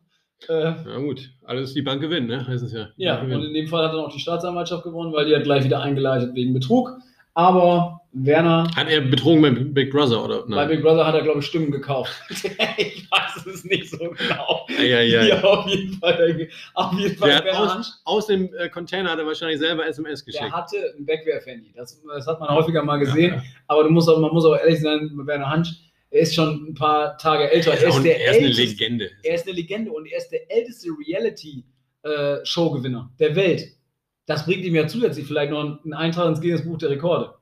Äh, 0.48 0.72
Na 0.84 0.98
gut, 0.98 1.30
alles 1.44 1.72
die 1.72 1.82
Bank 1.82 2.00
gewinnt, 2.02 2.28
ne? 2.28 2.46
Heißt 2.46 2.62
es 2.64 2.72
ja. 2.72 2.88
Die 2.98 3.02
ja, 3.04 3.20
und 3.22 3.30
in 3.30 3.54
dem 3.54 3.66
Fall 3.66 3.84
hat 3.84 3.92
dann 3.94 4.00
auch 4.00 4.12
die 4.12 4.18
Staatsanwaltschaft 4.20 4.82
gewonnen, 4.84 5.12
weil 5.12 5.24
die 5.26 5.34
hat 5.34 5.44
gleich 5.44 5.64
wieder 5.64 5.80
eingeleitet 5.80 6.34
wegen 6.34 6.52
Betrug. 6.52 6.90
Aber 7.34 8.00
Werner, 8.12 8.70
Hat 8.76 8.88
er 8.88 9.00
betrogen 9.00 9.42
bei 9.42 9.50
Big 9.50 9.90
Brother 9.90 10.24
oder? 10.24 10.42
bei 10.42 10.54
Nein. 10.54 10.68
Big 10.68 10.82
Brother 10.82 11.04
hat 11.04 11.16
er, 11.16 11.22
glaube 11.22 11.40
ich, 11.40 11.46
Stimmen 11.46 11.72
gekauft. 11.72 12.12
ich 12.78 13.08
weiß 13.10 13.44
es 13.46 13.64
nicht 13.64 13.90
so 13.90 13.98
genau. 13.98 14.66
Ja, 14.78 15.00
ja, 15.00 15.22
ja. 15.24 15.42
auf 15.42 15.66
jeden 15.66 15.94
Fall, 15.94 16.48
auf 16.74 16.92
jeden 16.96 17.16
Fall 17.16 17.42
Der 17.42 17.58
aus, 17.60 18.00
aus 18.04 18.26
dem 18.28 18.54
äh, 18.54 18.68
Container 18.68 19.10
hat 19.10 19.18
er 19.18 19.26
wahrscheinlich 19.26 19.58
selber 19.58 19.84
SMS 19.84 20.24
Der 20.24 20.32
geschickt. 20.32 20.52
hatte 20.52 20.76
ein 20.96 21.04
Wegwerfhandy. 21.06 21.72
Das, 21.74 22.00
das 22.06 22.26
hat 22.28 22.38
man 22.38 22.50
häufiger 22.50 22.84
mal 22.84 22.98
gesehen. 22.98 23.30
Ja, 23.30 23.36
ja. 23.38 23.42
Aber 23.66 23.82
du 23.82 23.90
musst 23.90 24.08
auch, 24.08 24.18
man 24.20 24.32
muss 24.32 24.44
auch 24.44 24.56
ehrlich 24.56 24.80
sein, 24.80 25.10
Werner 25.14 25.50
Hansch, 25.50 25.70
er 26.10 26.20
ist 26.20 26.36
schon 26.36 26.68
ein 26.68 26.74
paar 26.74 27.18
Tage 27.18 27.50
älter. 27.50 27.72
Er 27.72 27.88
ist, 27.88 28.02
der 28.04 28.20
er 28.20 28.30
ist 28.30 28.38
eine 28.38 28.46
älteste- 28.46 28.62
Legende. 28.62 29.10
Er 29.24 29.34
ist 29.34 29.44
eine 29.48 29.56
Legende 29.56 29.90
und 29.90 30.06
er 30.06 30.18
ist 30.18 30.28
der 30.28 30.48
älteste 30.52 30.88
Reality-Show-Gewinner 32.04 33.10
der 33.18 33.34
Welt. 33.34 33.64
Das 34.26 34.44
bringt 34.46 34.64
ihm 34.64 34.74
ja 34.74 34.86
zusätzlich 34.86 35.26
vielleicht 35.26 35.50
noch 35.52 35.80
einen 35.84 35.92
Eintrag 35.94 36.28
ins 36.28 36.40
Guinness 36.40 36.64
Buch 36.64 36.78
der 36.78 36.90
Rekorde. 36.90 37.34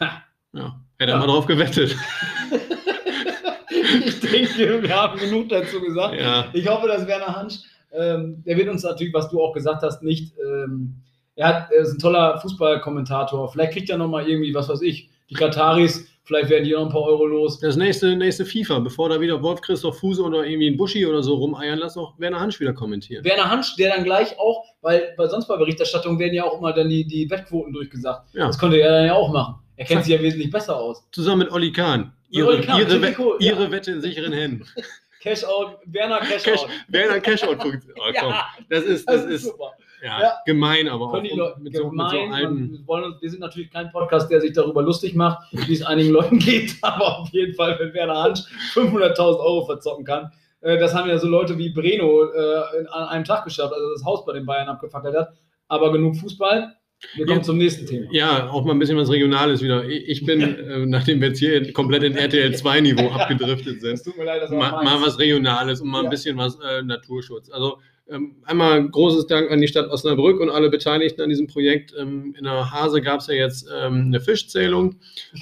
Ha. 0.00 0.22
Ja. 0.52 0.80
Hätte 0.98 1.12
er 1.12 1.16
Ja. 1.16 1.18
mal 1.18 1.26
drauf 1.26 1.46
gewettet. 1.46 1.96
ich 4.04 4.20
denke, 4.20 4.82
wir 4.82 4.94
haben 4.96 5.18
genug 5.18 5.48
dazu 5.48 5.80
gesagt. 5.80 6.14
Ja. 6.20 6.46
Ich 6.52 6.68
hoffe, 6.68 6.86
dass 6.88 7.06
Werner 7.06 7.34
Hansch, 7.36 7.60
ähm, 7.92 8.42
der 8.44 8.56
wird 8.56 8.68
uns 8.68 8.82
natürlich, 8.82 9.12
was 9.14 9.28
du 9.30 9.42
auch 9.42 9.52
gesagt 9.52 9.82
hast, 9.82 10.02
nicht. 10.02 10.34
Ähm, 10.38 10.94
er, 11.36 11.48
hat, 11.48 11.70
er 11.72 11.82
ist 11.82 11.92
ein 11.94 11.98
toller 11.98 12.38
Fußballkommentator. 12.40 13.50
Vielleicht 13.50 13.72
kriegt 13.72 13.90
er 13.90 13.98
nochmal 13.98 14.28
irgendwie, 14.28 14.54
was 14.54 14.68
weiß 14.68 14.82
ich, 14.82 15.08
die 15.30 15.34
Kataris, 15.34 16.06
vielleicht 16.30 16.48
werden 16.48 16.64
die 16.64 16.70
noch 16.70 16.86
ein 16.86 16.92
paar 16.92 17.02
Euro 17.02 17.26
los. 17.26 17.58
Das 17.58 17.74
nächste, 17.74 18.14
nächste 18.14 18.46
FIFA, 18.46 18.78
bevor 18.78 19.08
da 19.08 19.20
wieder 19.20 19.42
Wolf 19.42 19.60
Christoph 19.60 19.98
Fuse 19.98 20.22
oder 20.22 20.46
irgendwie 20.46 20.68
ein 20.68 20.76
Buschi 20.76 21.04
oder 21.04 21.24
so 21.24 21.34
rumeiern, 21.34 21.80
lass 21.80 21.94
doch 21.94 22.14
Werner 22.18 22.38
Hansch 22.38 22.60
wieder 22.60 22.72
kommentieren. 22.72 23.24
Werner 23.24 23.50
Hansch, 23.50 23.74
der 23.74 23.96
dann 23.96 24.04
gleich 24.04 24.38
auch, 24.38 24.64
weil, 24.80 25.12
weil 25.16 25.28
sonst 25.28 25.48
bei 25.48 25.56
Berichterstattung 25.56 26.20
werden 26.20 26.34
ja 26.34 26.44
auch 26.44 26.58
immer 26.58 26.72
dann 26.72 26.88
die, 26.88 27.04
die 27.04 27.28
Wettquoten 27.28 27.72
durchgesagt. 27.72 28.32
Ja. 28.32 28.46
Das 28.46 28.58
konnte 28.58 28.78
er 28.80 28.92
dann 28.92 29.06
ja 29.06 29.14
auch 29.14 29.32
machen. 29.32 29.56
Er 29.76 29.86
kennt 29.86 30.04
sich 30.04 30.14
ja 30.14 30.22
wesentlich 30.22 30.52
besser 30.52 30.76
aus. 30.78 31.04
Zusammen 31.10 31.40
mit 31.40 31.50
Olli 31.52 31.72
Kahn. 31.72 32.12
Ihre, 32.28 32.60
Kahn, 32.60 32.78
ihre, 32.78 33.02
We 33.02 33.08
ja. 33.40 33.52
ihre 33.52 33.72
Wette 33.72 33.90
in 33.90 34.00
sicheren 34.00 34.32
Händen. 34.32 34.64
Cash 35.20 35.44
out, 35.44 35.78
Werner 35.84 36.20
Cash, 36.20 36.44
Cash, 36.44 36.60
out. 36.60 36.70
Werner 36.88 37.20
Cashout-Funktion. 37.20 37.92
Oh, 37.98 38.12
komm. 38.18 38.30
Ja, 38.30 38.46
Das 38.70 38.84
ist, 38.84 39.08
das 39.08 39.16
das 39.16 39.24
ist 39.26 39.30
ist 39.30 39.44
super. 39.50 39.72
Ja, 40.02 40.20
Ja. 40.20 40.32
gemein, 40.46 40.88
aber 40.88 41.06
auch 41.06 41.22
die 41.22 41.28
Leute 41.30 41.60
mit, 41.60 41.74
so, 41.74 41.90
mit 41.90 42.10
so 42.10 42.20
gemein, 42.20 42.32
alten. 42.32 42.72
wir, 42.72 42.86
wollen 42.86 43.04
uns, 43.04 43.22
wir 43.22 43.30
sind 43.30 43.40
natürlich 43.40 43.70
kein 43.70 43.90
Podcast, 43.90 44.30
der 44.30 44.40
sich 44.40 44.52
darüber 44.52 44.82
lustig 44.82 45.14
macht, 45.14 45.46
wie 45.52 45.72
es 45.74 45.82
einigen 45.82 46.10
Leuten 46.10 46.38
geht, 46.40 46.74
aber 46.82 47.18
auf 47.20 47.28
jeden 47.30 47.54
Fall, 47.54 47.76
wenn 47.78 47.92
Werner 47.94 48.22
Hansch 48.22 48.40
500.000 48.74 49.18
Euro 49.40 49.66
verzocken 49.66 50.04
kann, 50.04 50.30
äh, 50.62 50.78
das 50.78 50.94
haben 50.94 51.08
ja 51.08 51.18
so 51.18 51.28
Leute 51.28 51.56
wie 51.58 51.70
Breno 51.70 52.24
äh, 52.24 52.86
an 52.90 53.08
einem 53.08 53.24
Tag 53.24 53.44
geschafft, 53.44 53.72
also 53.72 53.92
das 53.94 54.04
Haus 54.04 54.24
bei 54.24 54.32
den 54.34 54.46
Bayern 54.46 54.68
abgefackelt 54.68 55.16
hat. 55.16 55.32
Aber 55.68 55.92
genug 55.92 56.16
Fußball. 56.16 56.74
Wir 57.14 57.24
kommen 57.24 57.38
Ja. 57.38 57.42
zum 57.44 57.56
nächsten 57.56 57.86
Thema. 57.86 58.08
Ja, 58.12 58.50
auch 58.50 58.62
mal 58.64 58.72
ein 58.72 58.78
bisschen 58.78 58.98
was 58.98 59.08
Regionales 59.08 59.62
wieder. 59.62 59.84
Ich 59.88 60.26
bin, 60.26 60.40
äh, 60.58 60.84
nachdem 60.84 61.20
wir 61.22 61.28
jetzt 61.28 61.38
hier 61.38 61.72
komplett 61.72 62.02
in 62.02 62.14
RTL 62.14 62.50
2-Niveau 62.52 63.08
abgedriftet 63.18 63.76
Es 63.82 64.02
sind, 64.02 64.04
tut 64.04 64.18
mir 64.18 64.24
leid, 64.24 64.42
dass 64.42 64.50
mal, 64.50 64.84
mal 64.84 65.00
was 65.00 65.18
Regionales 65.18 65.80
und 65.80 65.88
mal 65.88 66.00
ein 66.00 66.04
Ja. 66.04 66.10
bisschen 66.10 66.36
was 66.36 66.58
äh, 66.60 66.82
Naturschutz. 66.82 67.50
Also 67.50 67.78
einmal 68.44 68.88
großes 68.88 69.26
Dank 69.26 69.50
an 69.50 69.60
die 69.60 69.68
Stadt 69.68 69.88
Osnabrück 69.88 70.40
und 70.40 70.50
alle 70.50 70.70
Beteiligten 70.70 71.22
an 71.22 71.28
diesem 71.28 71.46
Projekt. 71.46 71.94
Ähm, 71.98 72.34
in 72.36 72.44
der 72.44 72.70
Hase 72.70 73.00
gab 73.00 73.20
es 73.20 73.28
ja 73.28 73.34
jetzt 73.34 73.68
ähm, 73.72 74.06
eine 74.06 74.20
Fischzählung, 74.20 74.96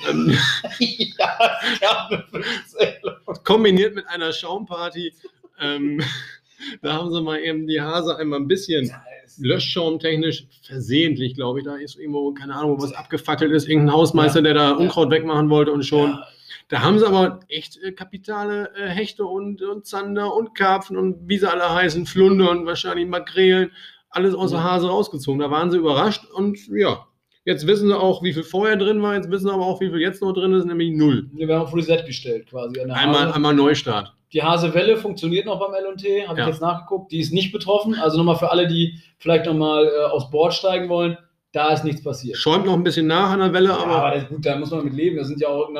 ähm, 0.08 0.36
ja, 0.78 1.38
es 1.72 1.80
gab 1.80 2.10
eine 2.10 2.24
Fünfzählung. 2.30 3.14
kombiniert 3.44 3.94
mit 3.94 4.06
einer 4.08 4.32
Schaumparty. 4.32 5.12
Ähm, 5.60 6.00
da 6.82 6.94
haben 6.94 7.10
sie 7.10 7.22
mal 7.22 7.38
eben 7.40 7.66
die 7.66 7.80
Hase 7.80 8.16
einmal 8.16 8.40
ein 8.40 8.48
bisschen 8.48 8.92
löschschaumtechnisch 9.40 10.46
versehentlich, 10.62 11.34
glaube 11.34 11.60
ich. 11.60 11.64
Da 11.64 11.76
ist 11.76 11.96
irgendwo, 11.96 12.32
keine 12.32 12.54
Ahnung, 12.54 12.78
wo 12.78 12.82
was 12.82 12.92
abgefackelt 12.92 13.52
ist, 13.52 13.68
irgendein 13.68 13.94
Hausmeister, 13.94 14.42
der 14.42 14.54
da. 14.54 14.72
Unkraut 14.72 15.10
wegmachen 15.10 15.50
wollte 15.50 15.72
und 15.72 15.84
schon. 15.84 16.10
Ja, 16.10 16.26
Da 16.68 16.82
haben 16.82 16.98
sie 16.98 17.06
aber 17.06 17.40
echt 17.48 17.78
äh, 17.82 17.92
kapitale 17.92 18.70
äh, 18.76 18.88
Hechte 18.88 19.24
und, 19.24 19.62
und 19.62 19.86
Zander 19.86 20.34
und 20.34 20.54
Karpfen 20.54 20.96
und 20.96 21.26
wie 21.28 21.38
sie 21.38 21.50
alle 21.50 21.72
heißen, 21.74 22.04
Flunder 22.06 22.50
und 22.50 22.66
wahrscheinlich 22.66 23.06
Makrelen, 23.08 23.72
alles 24.10 24.34
aus 24.34 24.50
der 24.50 24.60
Ja. 24.60 24.64
Hase 24.72 24.88
rausgezogen. 24.88 25.40
Da 25.40 25.50
waren 25.50 25.70
sie 25.70 25.78
überrascht 25.78 26.24
und 26.34 26.58
ja, 26.68 27.06
jetzt 27.44 27.66
wissen 27.66 27.88
sie 27.88 27.98
auch, 27.98 28.22
wie 28.22 28.32
viel 28.34 28.42
vorher 28.42 28.76
drin 28.76 29.00
war, 29.02 29.14
jetzt 29.14 29.30
wissen 29.30 29.46
sie 29.48 29.52
aber 29.52 29.64
auch, 29.66 29.80
wie 29.80 29.88
viel 29.88 30.00
jetzt 30.00 30.20
noch 30.20 30.32
drin 30.32 30.52
ist, 30.52 30.66
nämlich 30.66 30.90
null. 30.94 31.30
wir 31.32 31.48
haben 31.54 31.62
auf 31.62 31.74
Reset 31.74 32.04
gestellt 32.06 32.48
quasi. 32.50 32.78
Einmal, 32.80 33.32
einmal 33.32 33.54
Neustart. 33.54 34.14
Die 34.34 34.42
Hasewelle 34.42 34.98
funktioniert 34.98 35.46
noch 35.46 35.58
beim 35.58 35.72
LT, 35.72 36.28
habe 36.28 36.38
Ja. 36.38 36.44
ich 36.46 36.52
jetzt 36.52 36.60
nachgeguckt. 36.60 37.10
Die 37.12 37.18
ist 37.20 37.32
nicht 37.32 37.50
betroffen. 37.50 37.94
Also 37.94 38.18
nochmal 38.18 38.36
für 38.36 38.50
alle, 38.50 38.66
die 38.68 39.00
vielleicht 39.16 39.46
nochmal 39.46 39.86
äh, 39.86 40.04
aufs 40.10 40.30
Board 40.30 40.52
steigen 40.52 40.90
wollen, 40.90 41.16
da 41.52 41.70
ist 41.70 41.82
nichts 41.82 42.02
passiert. 42.04 42.36
Schäumt 42.36 42.66
noch 42.66 42.74
ein 42.74 42.84
bisschen 42.84 43.06
nach 43.06 43.30
an 43.30 43.38
der 43.40 43.54
Welle, 43.54 43.68
Ja, 43.70 43.78
aber 43.78 44.04
aber 44.04 44.16
das, 44.16 44.28
gut, 44.28 44.44
da 44.44 44.56
muss 44.58 44.70
man 44.70 44.84
mit 44.84 44.92
leben. 44.92 45.16
Das 45.16 45.28
sind 45.28 45.40
ja 45.40 45.48
auch, 45.48 45.70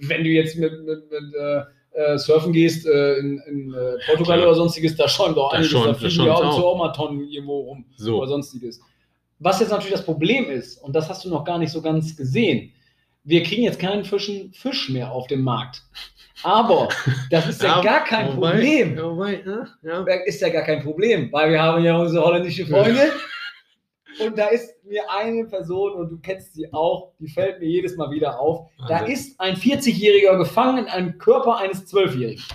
wenn 0.00 0.24
du 0.24 0.30
jetzt 0.30 0.56
mit, 0.56 0.72
mit, 0.84 1.10
mit 1.10 1.34
äh, 1.34 1.62
äh, 1.92 2.18
surfen 2.18 2.52
gehst 2.52 2.86
äh, 2.86 3.16
in, 3.18 3.38
in 3.48 3.72
äh, 3.74 3.96
Portugal 4.06 4.38
klar. 4.38 4.48
oder 4.48 4.54
sonstiges, 4.54 4.96
da 4.96 5.08
schäumt 5.08 5.36
auch 5.38 5.50
Da 5.50 5.56
einiges. 5.58 5.72
schäumt- 5.72 5.88
da 5.88 5.94
fliegen 5.94 6.24
ja 6.26 6.34
auch 6.34 6.44
auch. 6.44 6.62
auch 6.62 6.76
mal 6.78 6.92
Tonnen 6.92 7.26
irgendwo 7.28 7.60
rum 7.60 7.84
so. 7.96 8.18
oder 8.18 8.28
sonstiges. 8.28 8.80
Was 9.38 9.60
jetzt 9.60 9.70
natürlich 9.70 9.92
das 9.92 10.04
Problem 10.04 10.50
ist, 10.50 10.76
und 10.82 10.94
das 10.94 11.08
hast 11.08 11.24
du 11.24 11.28
noch 11.30 11.44
gar 11.44 11.58
nicht 11.58 11.70
so 11.72 11.80
ganz 11.82 12.16
gesehen, 12.16 12.72
wir 13.24 13.42
kriegen 13.42 13.62
jetzt 13.64 13.78
keinen 13.78 14.04
frischen 14.04 14.52
Fisch 14.52 14.88
mehr 14.88 15.10
auf 15.10 15.26
dem 15.26 15.42
Markt. 15.42 15.82
Aber 16.42 16.88
das 17.30 17.48
ist 17.48 17.62
ja, 17.62 17.76
Ja, 17.76 17.82
gar 17.82 18.04
kein 18.04 18.36
wobei- 18.36 18.50
Problem. 18.52 18.96
Ja, 18.96 19.02
wobei, 19.10 19.34
äh, 19.34 19.64
ja. 19.82 20.04
ist 20.26 20.40
ja 20.40 20.48
gar 20.50 20.62
kein 20.62 20.82
Problem, 20.82 21.32
weil 21.32 21.50
wir 21.50 21.62
haben 21.62 21.82
ja 21.82 21.96
unsere 21.98 22.24
holländische 22.24 22.66
Freunde. 22.66 23.10
Und 24.24 24.38
da 24.38 24.46
ist 24.48 24.75
mir 24.86 25.10
eine 25.10 25.44
Person, 25.46 25.92
und 25.92 26.10
du 26.10 26.18
kennst 26.18 26.54
sie 26.54 26.72
auch, 26.72 27.12
die 27.18 27.28
fällt 27.28 27.60
mir 27.60 27.66
jedes 27.66 27.96
Mal 27.96 28.10
wieder 28.10 28.40
auf. 28.40 28.68
Da 28.88 29.00
Wahnsinn. 29.00 29.12
ist 29.14 29.40
ein 29.40 29.56
40-Jähriger 29.56 30.36
gefangen 30.38 30.78
in 30.78 30.86
einem 30.86 31.18
Körper 31.18 31.58
eines 31.58 31.86
12-Jährigen. 31.92 32.42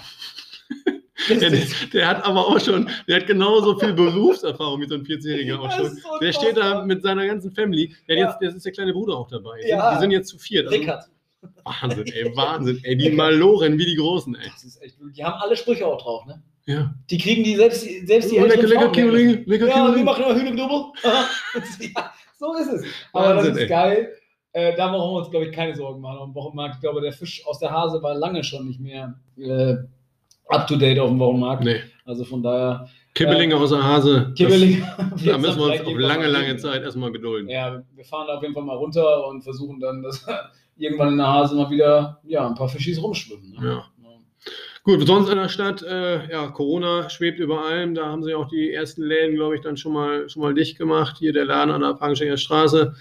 Der, 1.29 1.51
der, 1.93 2.07
hat 2.07 2.25
aber 2.25 2.47
auch 2.47 2.59
schon, 2.59 2.89
der 3.07 3.17
hat 3.17 3.27
genauso 3.27 3.77
viel 3.77 3.93
Berufserfahrung 3.93 4.81
wie 4.81 4.88
so 4.88 4.95
ein 4.95 5.03
40-Jähriger 5.03 5.59
auch 5.59 5.71
schon. 5.71 5.95
So 5.95 6.17
der 6.19 6.33
steht 6.33 6.57
da 6.57 6.83
mit 6.83 7.03
seiner 7.03 7.27
ganzen 7.27 7.51
Family. 7.51 7.95
Der, 8.07 8.17
ja. 8.17 8.25
jetzt, 8.25 8.39
der 8.39 8.55
ist 8.55 8.65
der 8.65 8.71
kleine 8.71 8.91
Bruder 8.91 9.17
auch 9.17 9.27
dabei. 9.27 9.61
Ja. 9.67 9.93
Die 9.93 10.00
sind 10.00 10.09
jetzt 10.09 10.29
zu 10.29 10.39
viert. 10.39 10.65
Also, 10.65 10.79
Rickard. 10.79 11.05
Wahnsinn, 11.63 12.07
ey, 12.07 12.35
Wahnsinn. 12.35 12.79
Ey, 12.83 12.97
die 12.97 13.11
Maloren 13.11 13.77
wie 13.77 13.85
die 13.85 13.95
Großen, 13.95 14.35
ey. 14.35 14.50
Das 14.51 14.63
ist 14.63 14.81
echt, 14.81 14.95
die 15.00 15.23
haben 15.23 15.39
alle 15.41 15.55
Sprüche 15.55 15.85
auch 15.85 16.01
drauf, 16.01 16.25
ne? 16.25 16.41
Ja. 16.65 16.93
Die 17.09 17.17
kriegen 17.17 17.43
die 17.43 17.55
selbst, 17.55 17.81
selbst 17.81 18.31
die 18.31 18.38
oh, 18.38 18.45
Lecker, 18.45 18.67
lecker, 18.67 18.91
Kimmerling, 18.91 19.43
lecker, 19.45 19.67
Ja, 19.67 19.73
Kimmerling. 19.73 19.95
wir 19.97 20.03
machen 20.03 20.23
immer 20.23 20.35
Hühneknubbel. 20.35 20.93
ja, 21.95 22.13
so 22.41 22.55
ist 22.55 22.74
es. 22.74 22.86
Aber 23.13 23.36
Wahnsinn, 23.36 23.53
das 23.53 23.63
ist 23.63 23.69
geil. 23.69 24.12
Äh, 24.53 24.75
da 24.75 24.89
brauchen 24.89 25.13
wir 25.13 25.19
uns, 25.19 25.29
glaube 25.29 25.45
ich, 25.45 25.51
keine 25.53 25.75
Sorgen 25.75 26.01
machen 26.01 26.19
am 26.19 26.36
Wochenmarkt. 26.36 26.75
Ich 26.75 26.81
glaube, 26.81 27.00
der 27.00 27.13
Fisch 27.13 27.45
aus 27.45 27.60
der 27.60 27.71
Hase 27.71 28.01
war 28.01 28.15
lange 28.15 28.43
schon 28.43 28.67
nicht 28.67 28.81
mehr 28.81 29.13
äh, 29.38 29.75
up 30.48 30.67
to 30.67 30.75
date 30.75 31.00
auf 31.00 31.10
dem 31.10 31.19
Wochenmarkt. 31.19 31.63
Nee. 31.63 31.81
Also 32.05 32.25
von 32.25 32.41
daher. 32.41 32.89
Kibbelinge 33.13 33.53
äh, 33.53 33.57
aus 33.57 33.69
der 33.69 33.83
Hase. 33.83 34.33
Kibbelinge. 34.36 34.81
da 35.25 35.38
müssen 35.38 35.60
wir 35.60 35.71
uns 35.71 35.81
auf 35.81 35.98
lange, 35.98 36.27
lange 36.27 36.57
Zeit 36.57 36.81
erstmal 36.81 37.12
gedulden. 37.12 37.48
Ja, 37.48 37.83
wir 37.93 38.05
fahren 38.05 38.27
da 38.27 38.38
auf 38.38 38.41
jeden 38.41 38.55
Fall 38.55 38.63
mal 38.63 38.75
runter 38.75 39.27
und 39.27 39.43
versuchen 39.43 39.79
dann, 39.79 40.01
dass 40.01 40.25
irgendwann 40.77 41.10
in 41.10 41.17
der 41.17 41.27
Hase 41.27 41.55
mal 41.55 41.69
wieder 41.69 42.19
ja, 42.24 42.48
ein 42.48 42.55
paar 42.55 42.69
Fischis 42.69 43.01
rumschwimmen. 43.01 43.51
Ne? 43.51 43.69
Ja. 43.69 43.86
Gut, 44.83 45.05
sonst 45.05 45.29
in 45.29 45.38
der 45.38 45.50
Stadt, 45.50 45.83
äh, 45.83 46.27
ja, 46.31 46.47
Corona 46.47 47.07
schwebt 47.09 47.39
über 47.39 47.65
allem. 47.65 47.93
Da 47.93 48.07
haben 48.07 48.23
sie 48.23 48.33
auch 48.33 48.47
die 48.47 48.73
ersten 48.73 49.03
Läden, 49.03 49.35
glaube 49.35 49.55
ich, 49.55 49.61
dann 49.61 49.77
schon 49.77 49.93
mal, 49.93 50.27
schon 50.27 50.41
mal 50.41 50.55
dicht 50.55 50.77
gemacht. 50.77 51.17
Hier 51.19 51.33
der 51.33 51.45
Laden 51.45 51.71
an 51.71 51.81
der 51.81 51.93
Pagenschenger 51.93 52.38
Straße. 52.38 52.95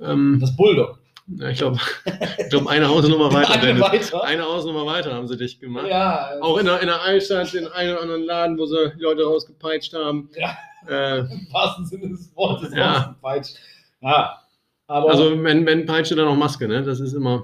Ähm, 0.00 0.38
das 0.40 0.56
Bulldog. 0.56 0.98
Ja, 1.28 1.48
ich 1.50 1.58
glaube, 1.58 1.78
ich 2.38 2.48
glaub, 2.48 2.66
eine 2.68 2.88
Hausnummer 2.88 3.32
weiter. 3.32 3.60
eine, 3.60 3.80
weiter. 3.80 4.24
eine 4.24 4.44
Hausnummer 4.44 4.86
weiter 4.86 5.12
haben 5.12 5.28
sie 5.28 5.36
dicht 5.36 5.60
gemacht. 5.60 5.88
Ja, 5.88 6.30
auch 6.40 6.56
in 6.56 6.66
der, 6.66 6.80
in 6.80 6.86
der 6.86 7.02
Altstadt, 7.02 7.52
den 7.52 7.66
einen 7.68 7.92
oder 7.92 8.02
anderen 8.02 8.22
Laden, 8.22 8.58
wo 8.58 8.64
sie 8.64 8.92
die 8.96 9.02
Leute 9.02 9.24
rausgepeitscht 9.24 9.92
haben. 9.92 10.30
Ja. 10.36 10.56
Äh, 10.88 11.18
Im 11.18 11.48
wahrsten 11.52 11.84
Sinne 11.84 12.08
des 12.08 12.34
Wortes 12.34 12.72
ja. 12.74 12.92
rausgepeitscht. 12.92 13.56
Ja. 14.00 14.40
Aber, 14.86 15.10
also, 15.10 15.42
wenn, 15.42 15.66
wenn 15.66 15.84
Peitsche, 15.84 16.14
dann 16.14 16.28
auch 16.28 16.36
Maske, 16.36 16.68
ne? 16.68 16.82
Das 16.82 17.00
ist 17.00 17.12
immer. 17.12 17.42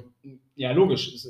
Ja, 0.54 0.70
logisch. 0.72 1.26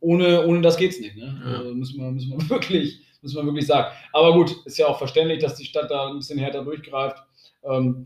Ohne, 0.00 0.46
ohne 0.46 0.62
das 0.62 0.76
geht's 0.76 0.98
nicht, 0.98 1.16
ne? 1.16 1.40
Ja. 1.44 1.58
Also 1.58 1.74
müssen, 1.74 2.00
wir, 2.00 2.10
müssen, 2.10 2.30
wir 2.30 2.50
wirklich, 2.50 3.00
müssen 3.22 3.36
wir 3.36 3.44
wirklich 3.44 3.66
sagen. 3.66 3.94
Aber 4.12 4.32
gut, 4.32 4.54
ist 4.64 4.78
ja 4.78 4.86
auch 4.86 4.98
verständlich, 4.98 5.40
dass 5.40 5.56
die 5.56 5.64
Stadt 5.64 5.90
da 5.90 6.08
ein 6.08 6.16
bisschen 6.16 6.38
härter 6.38 6.64
durchgreift. 6.64 7.22
Ähm, 7.64 8.04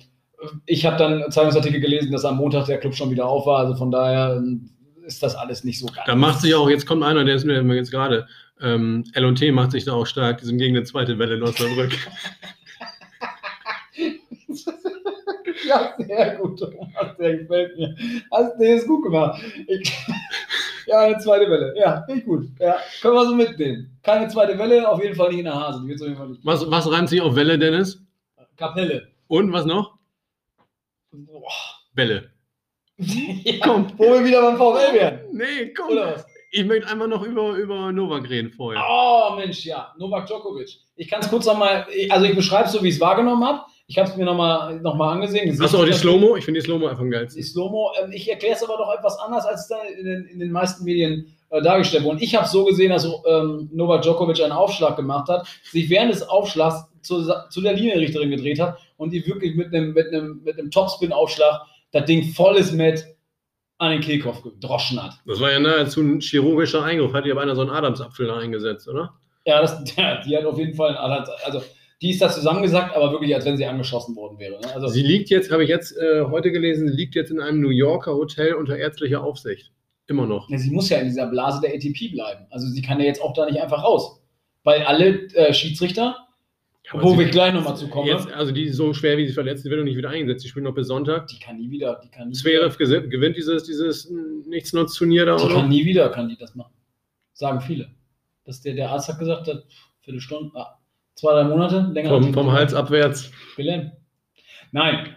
ich 0.66 0.84
habe 0.84 0.96
dann 0.96 1.30
Zeitungsartikel 1.30 1.80
gelesen, 1.80 2.12
dass 2.12 2.24
am 2.24 2.36
Montag 2.36 2.66
der 2.66 2.78
Club 2.78 2.94
schon 2.94 3.10
wieder 3.10 3.26
auf 3.26 3.46
war. 3.46 3.60
Also 3.60 3.76
von 3.76 3.90
daher 3.90 4.36
ähm, 4.36 4.70
ist 5.06 5.22
das 5.22 5.34
alles 5.34 5.64
nicht 5.64 5.78
so 5.78 5.86
geil. 5.86 6.04
Da 6.06 6.16
macht 6.16 6.40
sich 6.40 6.54
auch, 6.54 6.68
jetzt 6.68 6.86
kommt 6.86 7.02
einer, 7.02 7.24
der 7.24 7.36
ist 7.36 7.44
mir 7.44 7.62
jetzt 7.74 7.90
gerade, 7.90 8.26
ähm, 8.60 9.04
LT 9.14 9.52
macht 9.52 9.72
sich 9.72 9.84
da 9.84 9.92
auch 9.92 10.06
stark, 10.06 10.38
die 10.38 10.46
sind 10.46 10.58
gegen 10.58 10.76
eine 10.76 10.84
zweite 10.84 11.18
Welle 11.18 11.36
in 11.36 11.42
Osnabrück. 11.42 11.92
ja, 15.66 15.94
sehr 15.98 16.36
gut. 16.36 16.60
Der 17.18 17.38
gefällt 17.38 17.76
mir. 17.76 17.94
Also, 18.30 18.50
der 18.58 18.76
ist 18.76 18.86
gut 18.86 19.04
gemacht. 19.04 19.42
Ich, 19.66 19.92
ja, 20.86 20.98
eine 21.00 21.18
zweite 21.18 21.50
Welle. 21.50 21.74
Ja, 21.76 22.02
finde 22.06 22.20
ich 22.20 22.26
gut. 22.26 22.48
Ja, 22.58 22.76
können 23.00 23.14
wir 23.14 23.26
so 23.26 23.34
mitnehmen. 23.34 23.98
Keine 24.02 24.28
zweite 24.28 24.58
Welle, 24.58 24.88
auf 24.88 25.02
jeden 25.02 25.14
Fall 25.14 25.30
nicht 25.30 25.38
in 25.38 25.44
der 25.44 25.54
Hase. 25.54 25.82
Die 25.86 25.94
auf 25.94 26.00
jeden 26.00 26.16
Fall 26.16 26.28
nicht. 26.28 26.44
Was, 26.44 26.70
was 26.70 26.90
reimt 26.90 27.08
sich 27.08 27.20
auf 27.20 27.34
Welle, 27.34 27.58
Dennis? 27.58 28.00
Kapelle. 28.56 29.08
Und 29.28 29.52
was 29.52 29.64
noch? 29.64 29.98
Boah. 31.12 31.42
Welle. 31.94 32.30
ja, 32.98 33.54
komm. 33.62 33.92
Wo 33.96 34.04
wir 34.04 34.24
wieder 34.24 34.42
beim 34.42 34.56
VfL 34.56 34.94
werden. 34.94 35.20
Nee, 35.32 35.72
komm. 35.74 35.90
Oder 35.90 36.14
was? 36.14 36.26
Ich 36.56 36.64
möchte 36.64 36.88
einfach 36.88 37.08
noch 37.08 37.24
über, 37.24 37.54
über 37.54 37.90
Novak 37.90 38.30
reden 38.30 38.50
vorher. 38.50 38.80
Oh, 38.88 39.34
Mensch, 39.34 39.64
ja. 39.64 39.92
Novak 39.98 40.26
Djokovic. 40.26 40.68
Ich 40.94 41.08
kann 41.08 41.20
es 41.20 41.28
kurz 41.28 41.46
nochmal, 41.46 41.84
also 42.10 42.26
ich 42.26 42.36
beschreibe 42.36 42.66
es 42.66 42.72
so, 42.72 42.82
wie 42.82 42.88
ich 42.88 42.94
es 42.94 43.00
wahrgenommen 43.00 43.44
habe. 43.44 43.62
Ich 43.86 43.98
habe 43.98 44.08
es 44.08 44.16
mir 44.16 44.24
nochmal 44.24 44.80
noch 44.80 44.94
mal 44.94 45.12
angesehen. 45.12 45.56
Hast 45.60 45.74
du 45.74 45.78
auch 45.78 45.84
die 45.84 45.92
Slow-Mo? 45.92 46.36
Ich 46.36 46.44
finde 46.44 46.60
die 46.60 46.64
Slow-Mo 46.64 46.86
einfach 46.86 47.04
geilsten. 47.08 47.40
Die 47.40 47.46
Slow-Mo, 47.46 47.92
äh, 48.00 48.14
ich 48.14 48.30
erkläre 48.30 48.54
es 48.54 48.62
aber 48.62 48.78
doch 48.78 48.92
etwas 48.96 49.18
anders, 49.18 49.44
als 49.44 49.70
es 49.70 49.98
in 49.98 50.06
den, 50.06 50.24
in 50.26 50.38
den 50.38 50.52
meisten 50.52 50.84
Medien 50.84 51.34
äh, 51.50 51.60
dargestellt 51.60 52.04
wurde. 52.04 52.16
Und 52.16 52.22
ich 52.22 52.34
habe 52.34 52.48
so 52.48 52.64
gesehen, 52.64 52.90
dass 52.90 53.04
ähm, 53.04 53.68
Novak 53.72 54.02
Djokovic 54.02 54.40
einen 54.40 54.52
Aufschlag 54.52 54.96
gemacht 54.96 55.28
hat, 55.28 55.46
sich 55.70 55.90
während 55.90 56.12
des 56.12 56.22
Aufschlags 56.22 56.86
zu, 57.02 57.30
zu 57.50 57.60
der 57.60 57.74
Linienrichterin 57.74 58.30
gedreht 58.30 58.58
hat 58.58 58.78
und 58.96 59.12
die 59.12 59.26
wirklich 59.26 59.54
mit 59.54 59.74
einem 59.74 59.92
mit 59.92 60.10
mit 60.44 60.72
Topspin-Aufschlag 60.72 61.60
das 61.92 62.06
Ding 62.06 62.24
volles 62.32 62.72
mit 62.72 63.04
an 63.78 63.92
den 63.92 64.00
Kehlkopf 64.00 64.42
gedroschen 64.42 65.02
hat. 65.02 65.14
Das 65.26 65.40
war 65.40 65.52
ja 65.52 65.60
nahezu 65.60 66.00
ein 66.00 66.20
chirurgischer 66.20 66.82
Eingriff. 66.82 67.12
Hat 67.12 67.26
die 67.26 67.30
aber 67.30 67.42
einer 67.42 67.54
so 67.54 67.62
einen 67.62 67.70
Adamsapfel 67.70 68.26
da 68.26 68.38
eingesetzt, 68.38 68.88
oder? 68.88 69.14
Ja, 69.44 69.60
das, 69.60 69.82
ja, 69.96 70.20
die 70.26 70.36
hat 70.36 70.44
auf 70.46 70.58
jeden 70.58 70.74
Fall 70.74 70.96
einen 70.96 71.12
Adams, 71.12 71.28
also 71.44 71.62
die 72.02 72.10
ist 72.10 72.20
da 72.20 72.28
zusammengesackt, 72.28 72.96
aber 72.96 73.12
wirklich, 73.12 73.34
als 73.34 73.44
wenn 73.44 73.56
sie 73.56 73.64
angeschossen 73.64 74.16
worden 74.16 74.38
wäre. 74.38 74.60
Ne? 74.60 74.74
Also, 74.74 74.88
sie 74.88 75.02
liegt 75.02 75.30
jetzt, 75.30 75.50
habe 75.50 75.64
ich 75.64 75.70
jetzt 75.70 75.96
äh, 75.96 76.24
heute 76.30 76.52
gelesen, 76.52 76.88
liegt 76.88 77.14
jetzt 77.14 77.30
in 77.30 77.40
einem 77.40 77.60
New 77.60 77.70
Yorker 77.70 78.14
Hotel 78.14 78.54
unter 78.54 78.76
ärztlicher 78.76 79.22
Aufsicht. 79.22 79.72
Immer 80.06 80.26
noch. 80.26 80.50
Ja, 80.50 80.58
sie 80.58 80.70
muss 80.70 80.90
ja 80.90 80.98
in 80.98 81.06
dieser 81.06 81.26
Blase 81.26 81.60
der 81.62 81.72
ATP 81.74 82.12
bleiben. 82.12 82.46
Also 82.50 82.66
sie 82.68 82.82
kann 82.82 83.00
ja 83.00 83.06
jetzt 83.06 83.22
auch 83.22 83.32
da 83.32 83.46
nicht 83.46 83.60
einfach 83.60 83.82
raus. 83.82 84.20
Weil 84.62 84.82
alle 84.82 85.28
äh, 85.34 85.54
Schiedsrichter 85.54 86.24
ja, 86.92 87.02
Wo 87.02 87.18
wir 87.18 87.30
gleich 87.30 87.54
nochmal 87.54 87.76
zu 87.76 87.88
kommen. 87.88 88.08
Jetzt, 88.08 88.30
also 88.30 88.52
die 88.52 88.68
so 88.68 88.92
schwer, 88.92 89.16
wie 89.16 89.26
sie 89.26 89.32
verletzt, 89.32 89.64
die 89.64 89.70
wird 89.70 89.78
noch 89.78 89.86
nicht 89.86 89.96
wieder 89.96 90.10
eingesetzt. 90.10 90.44
Die 90.44 90.48
spielt 90.48 90.66
noch 90.66 90.74
bis 90.74 90.88
Sonntag. 90.88 91.28
Die 91.28 91.38
kann 91.38 91.56
nie 91.56 91.70
wieder. 91.70 91.98
Die 92.04 92.10
kann 92.10 92.28
nie 92.28 92.34
Zverev 92.34 92.76
gewinnt 92.76 93.36
dieses, 93.38 93.64
dieses 93.64 94.10
Nichtsnutz-Turnier 94.46 95.24
da. 95.24 95.36
Die 95.36 95.44
oder? 95.44 95.54
kann 95.54 95.68
nie 95.70 95.86
wieder, 95.86 96.10
kann 96.10 96.28
die 96.28 96.36
das 96.36 96.54
machen. 96.54 96.74
Sagen 97.32 97.62
viele. 97.62 97.90
Dass 98.44 98.60
der, 98.60 98.74
der 98.74 98.90
Arzt 98.90 99.08
hat 99.08 99.18
gesagt, 99.18 99.48
hat, 99.48 99.64
Viertelstunde, 100.02 100.50
ah, 100.54 100.78
zwei, 101.14 101.32
drei 101.32 101.44
Monate, 101.44 101.90
länger. 101.92 102.08
Vom, 102.10 102.32
vom 102.34 102.52
Hals 102.52 102.74
abwärts. 102.74 103.30
Wilhelm. 103.56 103.92
Nein. 104.72 105.16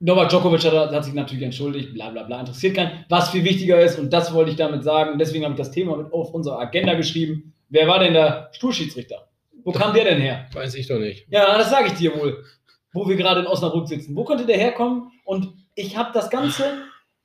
Novak 0.00 0.28
Djokovic 0.28 0.64
hat, 0.64 0.92
hat, 0.92 1.04
sich 1.04 1.14
natürlich 1.14 1.44
entschuldigt, 1.44 1.94
bla 1.94 2.10
bla 2.10 2.24
bla. 2.24 2.40
Interessiert 2.40 2.76
keinen. 2.76 3.04
Was 3.08 3.30
viel 3.30 3.44
wichtiger 3.44 3.80
ist, 3.80 3.98
und 3.98 4.12
das 4.12 4.34
wollte 4.34 4.50
ich 4.50 4.56
damit 4.56 4.84
sagen, 4.84 5.18
deswegen 5.18 5.44
habe 5.44 5.54
ich 5.54 5.58
das 5.58 5.70
Thema 5.70 5.96
mit 5.96 6.12
auf 6.12 6.34
unsere 6.34 6.58
Agenda 6.58 6.94
geschrieben. 6.94 7.54
Wer 7.70 7.88
war 7.88 7.98
denn 8.00 8.12
der 8.12 8.50
Stuhlschiedsrichter? 8.52 9.28
Wo 9.64 9.72
kam 9.72 9.94
der 9.94 10.04
denn 10.04 10.20
her? 10.20 10.46
Weiß 10.52 10.74
ich 10.74 10.86
doch 10.86 10.98
nicht. 10.98 11.26
Ja, 11.30 11.56
das 11.56 11.70
sage 11.70 11.86
ich 11.86 11.94
dir 11.94 12.14
wohl. 12.14 12.44
Wo 12.92 13.08
wir 13.08 13.16
gerade 13.16 13.40
in 13.40 13.46
Osnabrück 13.46 13.88
sitzen. 13.88 14.14
Wo 14.14 14.24
könnte 14.24 14.46
der 14.46 14.58
herkommen? 14.58 15.10
Und 15.24 15.54
ich 15.74 15.96
habe 15.96 16.10
das 16.12 16.28
Ganze, 16.28 16.64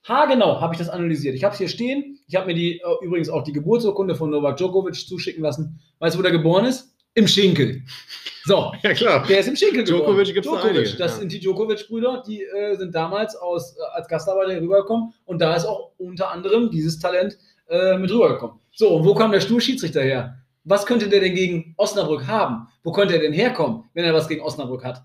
haargenau 0.08 0.62
habe 0.62 0.74
ich 0.74 0.80
das 0.80 0.90
analysiert. 0.90 1.36
Ich 1.36 1.44
habe 1.44 1.52
es 1.52 1.60
hier 1.60 1.68
stehen. 1.68 2.18
Ich 2.28 2.36
habe 2.36 2.48
mir 2.48 2.54
die 2.54 2.80
äh, 2.80 3.06
übrigens 3.06 3.30
auch 3.30 3.44
die 3.44 3.52
Geburtsurkunde 3.52 4.16
von 4.16 4.30
Novak 4.30 4.58
Djokovic 4.58 4.96
zuschicken 4.96 5.44
lassen. 5.44 5.82
Weißt 6.00 6.16
du, 6.16 6.20
wo 6.20 6.24
der 6.24 6.32
geboren 6.32 6.66
ist? 6.66 6.96
Im 7.16 7.28
Schinkel. 7.28 7.82
So. 8.46 8.72
ja, 8.84 8.94
klar. 8.94 9.26
Der 9.28 9.40
ist 9.40 9.48
im 9.48 9.56
Schinkel 9.56 9.84
Djokovic 9.84 10.34
gibt 10.34 10.46
es 10.46 10.52
einige. 10.52 10.84
Das 10.84 10.98
ja. 10.98 11.08
sind 11.20 11.32
die 11.32 11.40
Djokovic-Brüder, 11.40 12.24
die 12.26 12.44
äh, 12.44 12.76
sind 12.76 12.94
damals 12.94 13.36
aus, 13.36 13.76
äh, 13.78 13.82
als 13.94 14.08
Gastarbeiter 14.08 14.62
rübergekommen. 14.62 15.14
Und 15.26 15.42
da 15.42 15.56
ist 15.56 15.66
auch 15.66 15.92
unter 15.98 16.32
anderem 16.32 16.70
dieses 16.72 17.00
Talent 17.00 17.38
äh, 17.68 17.98
mit 17.98 18.12
rübergekommen. 18.12 18.60
So, 18.72 18.96
und 18.96 19.06
wo 19.06 19.14
kam 19.14 19.32
der 19.32 19.42
Stuhlschiedsrichter 19.42 20.02
her? 20.02 20.36
Was 20.64 20.86
könnte 20.86 21.10
der 21.10 21.20
denn 21.20 21.36
gegen 21.36 21.74
Osnabrück 21.78 22.28
haben? 22.28 22.68
Wo 22.84 22.92
könnte 22.92 23.16
er 23.16 23.22
denn 23.22 23.34
herkommen, 23.34 23.86
wenn 23.94 24.06
er 24.06 24.14
was 24.14 24.28
gegen 24.28 24.42
Osnabrück 24.42 24.84
hat? 24.84 25.04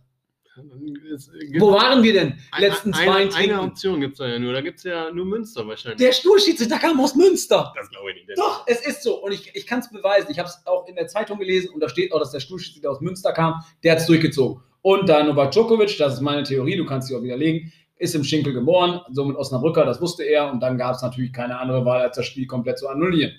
Wo 1.58 1.72
waren 1.72 2.02
wir 2.02 2.12
denn 2.12 2.38
letzten 2.58 2.92
zwei 2.92 3.26
Eine, 3.26 3.34
eine 3.34 3.62
Option 3.62 4.00
gibt 4.00 4.12
es 4.14 4.18
da 4.18 4.28
ja 4.28 4.38
nur. 4.38 4.52
Da 4.52 4.60
gibt 4.60 4.78
es 4.78 4.84
ja 4.84 5.10
nur 5.10 5.24
Münster 5.24 5.66
wahrscheinlich. 5.66 5.98
Der 5.98 6.12
Stuhlschiedsrichter 6.12 6.78
kam 6.78 7.00
aus 7.00 7.14
Münster. 7.16 7.72
Das 7.76 7.90
glaube 7.90 8.12
ich 8.12 8.26
nicht. 8.26 8.38
Doch, 8.38 8.64
es 8.66 8.86
ist 8.86 9.02
so. 9.02 9.22
Und 9.22 9.32
ich, 9.32 9.54
ich 9.54 9.66
kann 9.66 9.80
es 9.80 9.90
beweisen. 9.90 10.30
Ich 10.30 10.38
habe 10.38 10.48
es 10.48 10.60
auch 10.66 10.86
in 10.86 10.94
der 10.94 11.08
Zeitung 11.08 11.38
gelesen 11.38 11.70
und 11.74 11.80
da 11.80 11.88
steht 11.88 12.12
auch, 12.12 12.20
dass 12.20 12.30
der 12.30 12.40
Stuhlschiedsrichter 12.40 12.90
aus 12.90 13.00
Münster 13.00 13.32
kam. 13.32 13.64
Der 13.82 13.92
hat 13.92 13.98
es 13.98 14.06
durchgezogen. 14.06 14.62
Und 14.82 15.08
da 15.08 15.22
Novak 15.22 15.50
Djokovic, 15.52 15.96
das 15.98 16.14
ist 16.14 16.20
meine 16.20 16.42
Theorie, 16.42 16.76
du 16.76 16.84
kannst 16.84 17.08
sie 17.08 17.16
auch 17.16 17.22
widerlegen, 17.22 17.72
ist 17.96 18.14
im 18.14 18.22
Schinkel 18.22 18.52
geboren, 18.52 19.00
somit 19.10 19.36
Osnabrücker, 19.36 19.84
das 19.84 20.00
wusste 20.00 20.24
er. 20.24 20.52
Und 20.52 20.60
dann 20.60 20.76
gab 20.78 20.94
es 20.94 21.02
natürlich 21.02 21.32
keine 21.32 21.58
andere 21.58 21.84
Wahl, 21.84 22.02
als 22.02 22.16
das 22.16 22.26
Spiel 22.26 22.46
komplett 22.46 22.78
zu 22.78 22.88
annullieren. 22.88 23.32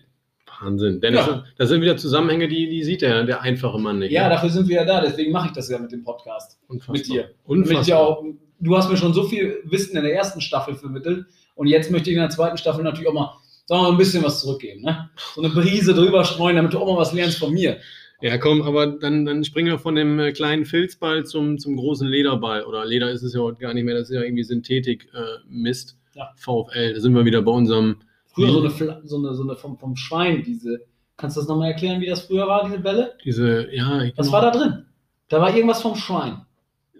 Wahnsinn. 0.61 1.01
Denn 1.01 1.13
ja. 1.13 1.25
das, 1.25 1.43
das, 1.57 1.69
sind 1.69 1.81
wieder 1.81 1.97
Zusammenhänge, 1.97 2.47
die, 2.47 2.69
die 2.69 2.83
sieht 2.83 3.01
der, 3.01 3.23
der 3.23 3.41
einfache 3.41 3.79
Mann 3.79 3.99
nicht. 3.99 4.11
Ja, 4.11 4.23
ja, 4.23 4.29
dafür 4.29 4.49
sind 4.49 4.67
wir 4.67 4.77
ja 4.77 4.85
da. 4.85 5.01
Deswegen 5.01 5.31
mache 5.31 5.47
ich 5.47 5.53
das 5.53 5.69
ja 5.69 5.77
mit 5.79 5.91
dem 5.91 6.03
Podcast. 6.03 6.59
Unfassbar. 6.67 6.93
Mit 6.93 7.07
dir. 7.07 7.29
Unfassbar. 7.45 7.77
Mit 7.79 7.87
dir 7.87 7.99
auch, 7.99 8.23
du 8.59 8.77
hast 8.77 8.89
mir 8.89 8.97
schon 8.97 9.13
so 9.13 9.23
viel 9.23 9.59
Wissen 9.65 9.97
in 9.97 10.03
der 10.03 10.13
ersten 10.13 10.41
Staffel 10.41 10.75
vermittelt. 10.75 11.25
Und 11.55 11.67
jetzt 11.67 11.91
möchte 11.91 12.09
ich 12.09 12.15
in 12.15 12.21
der 12.21 12.29
zweiten 12.29 12.57
Staffel 12.57 12.83
natürlich 12.83 13.07
auch 13.07 13.13
mal, 13.13 13.33
sagen 13.65 13.81
wir 13.81 13.83
mal, 13.83 13.91
ein 13.91 13.97
bisschen 13.97 14.23
was 14.23 14.41
zurückgeben. 14.41 14.81
Ne? 14.81 15.09
So 15.35 15.41
eine 15.41 15.53
Brise 15.53 15.93
drüber 15.93 16.23
streuen, 16.25 16.55
damit 16.55 16.73
du 16.73 16.79
auch 16.79 16.87
mal 16.87 16.99
was 16.99 17.13
lernst 17.13 17.37
von 17.37 17.53
mir. 17.53 17.77
Ja, 18.21 18.37
komm, 18.37 18.61
aber 18.61 18.87
dann, 18.87 19.25
dann 19.25 19.43
springen 19.43 19.69
wir 19.69 19.79
von 19.79 19.95
dem 19.95 20.19
äh, 20.19 20.31
kleinen 20.31 20.65
Filzball 20.65 21.25
zum, 21.25 21.57
zum 21.57 21.75
großen 21.75 22.07
Lederball. 22.07 22.63
Oder 22.63 22.85
Leder 22.85 23.11
ist 23.11 23.23
es 23.23 23.33
ja 23.33 23.41
heute 23.41 23.59
gar 23.59 23.73
nicht 23.73 23.83
mehr, 23.83 23.95
das 23.95 24.09
ist 24.09 24.15
ja 24.15 24.21
irgendwie 24.21 24.43
Synthetik-Mist. 24.43 25.97
Äh, 26.15 26.19
ja. 26.19 26.31
VfL. 26.37 26.93
Da 26.93 26.99
sind 26.99 27.13
wir 27.13 27.25
wieder 27.25 27.41
bei 27.41 27.51
unserem. 27.51 27.97
Früher 28.35 28.51
so 28.51 28.59
eine, 28.61 29.01
so 29.05 29.17
eine, 29.17 29.33
so 29.33 29.43
eine 29.43 29.55
vom, 29.55 29.77
vom 29.77 29.95
Schwein, 29.95 30.43
diese 30.43 30.79
Kannst 31.17 31.37
du 31.37 31.41
das 31.41 31.47
nochmal 31.47 31.69
erklären, 31.71 32.01
wie 32.01 32.07
das 32.07 32.23
früher 32.23 32.45
war, 32.47 32.65
diese 32.65 32.79
Bälle? 32.79 33.13
Diese, 33.23 33.73
ja. 33.73 34.03
Was 34.17 34.31
war 34.31 34.41
da 34.41 34.51
drin? 34.51 34.85
Da 35.29 35.39
war 35.39 35.55
irgendwas 35.55 35.81
vom 35.81 35.95
Schwein. 35.95 36.45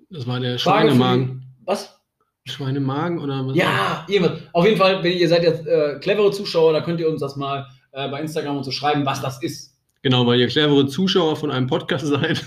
Das 0.09 0.25
war 0.25 0.39
der 0.39 0.57
Schweinemagen. 0.57 1.43
Was? 1.65 1.99
Schweinemagen 2.45 3.19
oder 3.19 3.45
was? 3.45 3.55
Ja, 3.57 4.05
irgendwas. 4.07 4.39
Auf 4.53 4.65
jeden 4.65 4.77
Fall, 4.77 5.03
wenn 5.03 5.17
ihr 5.17 5.27
seid 5.27 5.43
jetzt 5.43 5.67
äh, 5.67 5.99
clevere 5.99 6.31
Zuschauer, 6.31 6.71
da 6.73 6.81
könnt 6.81 6.99
ihr 6.99 7.09
uns 7.09 7.19
das 7.19 7.35
mal 7.35 7.67
äh, 7.91 8.07
bei 8.09 8.21
Instagram 8.21 8.57
und 8.57 8.63
so 8.63 8.71
schreiben, 8.71 9.05
was 9.05 9.21
das 9.21 9.41
ist. 9.43 9.75
Genau, 10.01 10.25
weil 10.25 10.39
ihr 10.39 10.47
clevere 10.47 10.87
Zuschauer 10.87 11.35
von 11.35 11.51
einem 11.51 11.67
Podcast 11.67 12.05
seid, 12.07 12.41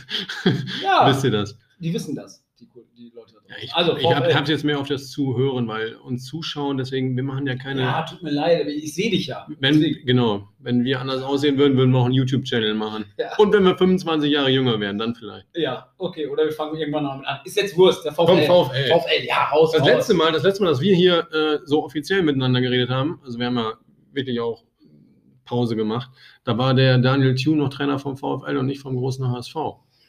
Ja. 0.83 1.07
wisst 1.09 1.25
ihr 1.25 1.33
das. 1.33 1.59
Die 1.81 1.93
wissen 1.93 2.15
das, 2.15 2.43
die, 2.61 2.69
die 2.97 3.13
Leute 3.15 3.35
da 3.35 3.41
Ja, 3.49 3.55
draußen. 3.55 3.63
ich 3.65 3.75
also, 3.75 3.97
ich 3.97 4.15
habe 4.15 4.31
VfL. 4.31 4.51
jetzt 4.51 4.65
mehr 4.65 4.79
auf 4.81 4.89
das 4.89 5.11
Zuhören, 5.11 5.69
weil 5.69 5.95
uns 5.97 6.25
zuschauen, 6.25 6.77
deswegen, 6.77 7.17
wir 7.17 7.23
machen 7.23 7.47
ja 7.47 7.55
keine. 7.57 7.83
ja, 7.83 8.03
tut 8.03 8.23
mir 8.23 8.31
leid, 8.31 8.61
aber 8.63 8.71
ich 8.71 8.95
sehe 8.95 9.11
dich 9.11 9.27
ja. 9.29 9.47
wenn, 9.61 9.81
genau, 10.05 10.49
wenn 10.59 10.85
wir 10.85 11.01
anders 11.01 11.23
aussehen 11.23 11.57
würden, 11.59 11.77
würden 11.77 11.93
wir 11.93 11.99
auch 12.01 12.05
einen 12.07 12.15
YouTube-Channel 12.15 12.75
machen. 12.75 13.05
Ja. 13.19 13.37
Und 13.39 13.53
wenn 13.53 13.65
wir 13.65 13.77
25 13.77 14.31
Jahre 14.33 14.51
jünger 14.51 14.79
wären, 14.81 14.99
dann 14.99 15.15
vielleicht. 15.15 15.47
ja, 15.57 15.89
okay, 15.99 16.27
oder 16.27 16.45
wir 16.45 16.53
fangen 16.53 16.77
irgendwann 16.77 17.05
noch 17.05 17.17
mit 17.19 17.27
an. 17.27 17.39
Ist 17.45 17.57
jetzt 17.57 17.77
Wurst, 17.77 18.05
der 18.05 18.13
VfL. 18.13 18.27
Vom 18.47 18.67
VfL. 18.67 18.89
VfL, 18.89 19.25
ja, 19.27 19.45
raus, 19.51 19.73
Das 19.73 19.83
raus. 19.83 19.89
letzte 19.89 20.15
Mal, 20.15 20.33
das 20.33 20.43
letzte 20.43 20.63
Mal, 20.65 20.71
dass 20.71 20.81
wir 20.81 20.95
hier 20.95 21.29
äh, 21.33 21.59
so 21.65 21.85
offiziell 21.85 22.23
miteinander 22.23 22.61
geredet 22.61 22.91
haben, 22.91 23.21
also 23.25 23.39
wir 23.39 23.47
haben 23.47 23.57
ja 23.57 23.75
wirklich 24.13 24.41
auch 24.41 24.65
Pause 25.45 25.77
gemacht, 25.77 26.11
da 26.45 26.59
war 26.59 26.75
der 26.75 26.99
Daniel 26.99 27.35
Thune 27.35 27.57
noch 27.59 27.71
Trainer 27.71 27.99
vom 27.99 28.17
VfL 28.17 28.57
und 28.59 28.67
nicht 28.67 28.81
vom 28.81 28.97
großen 28.97 29.31
HSV. 29.31 29.55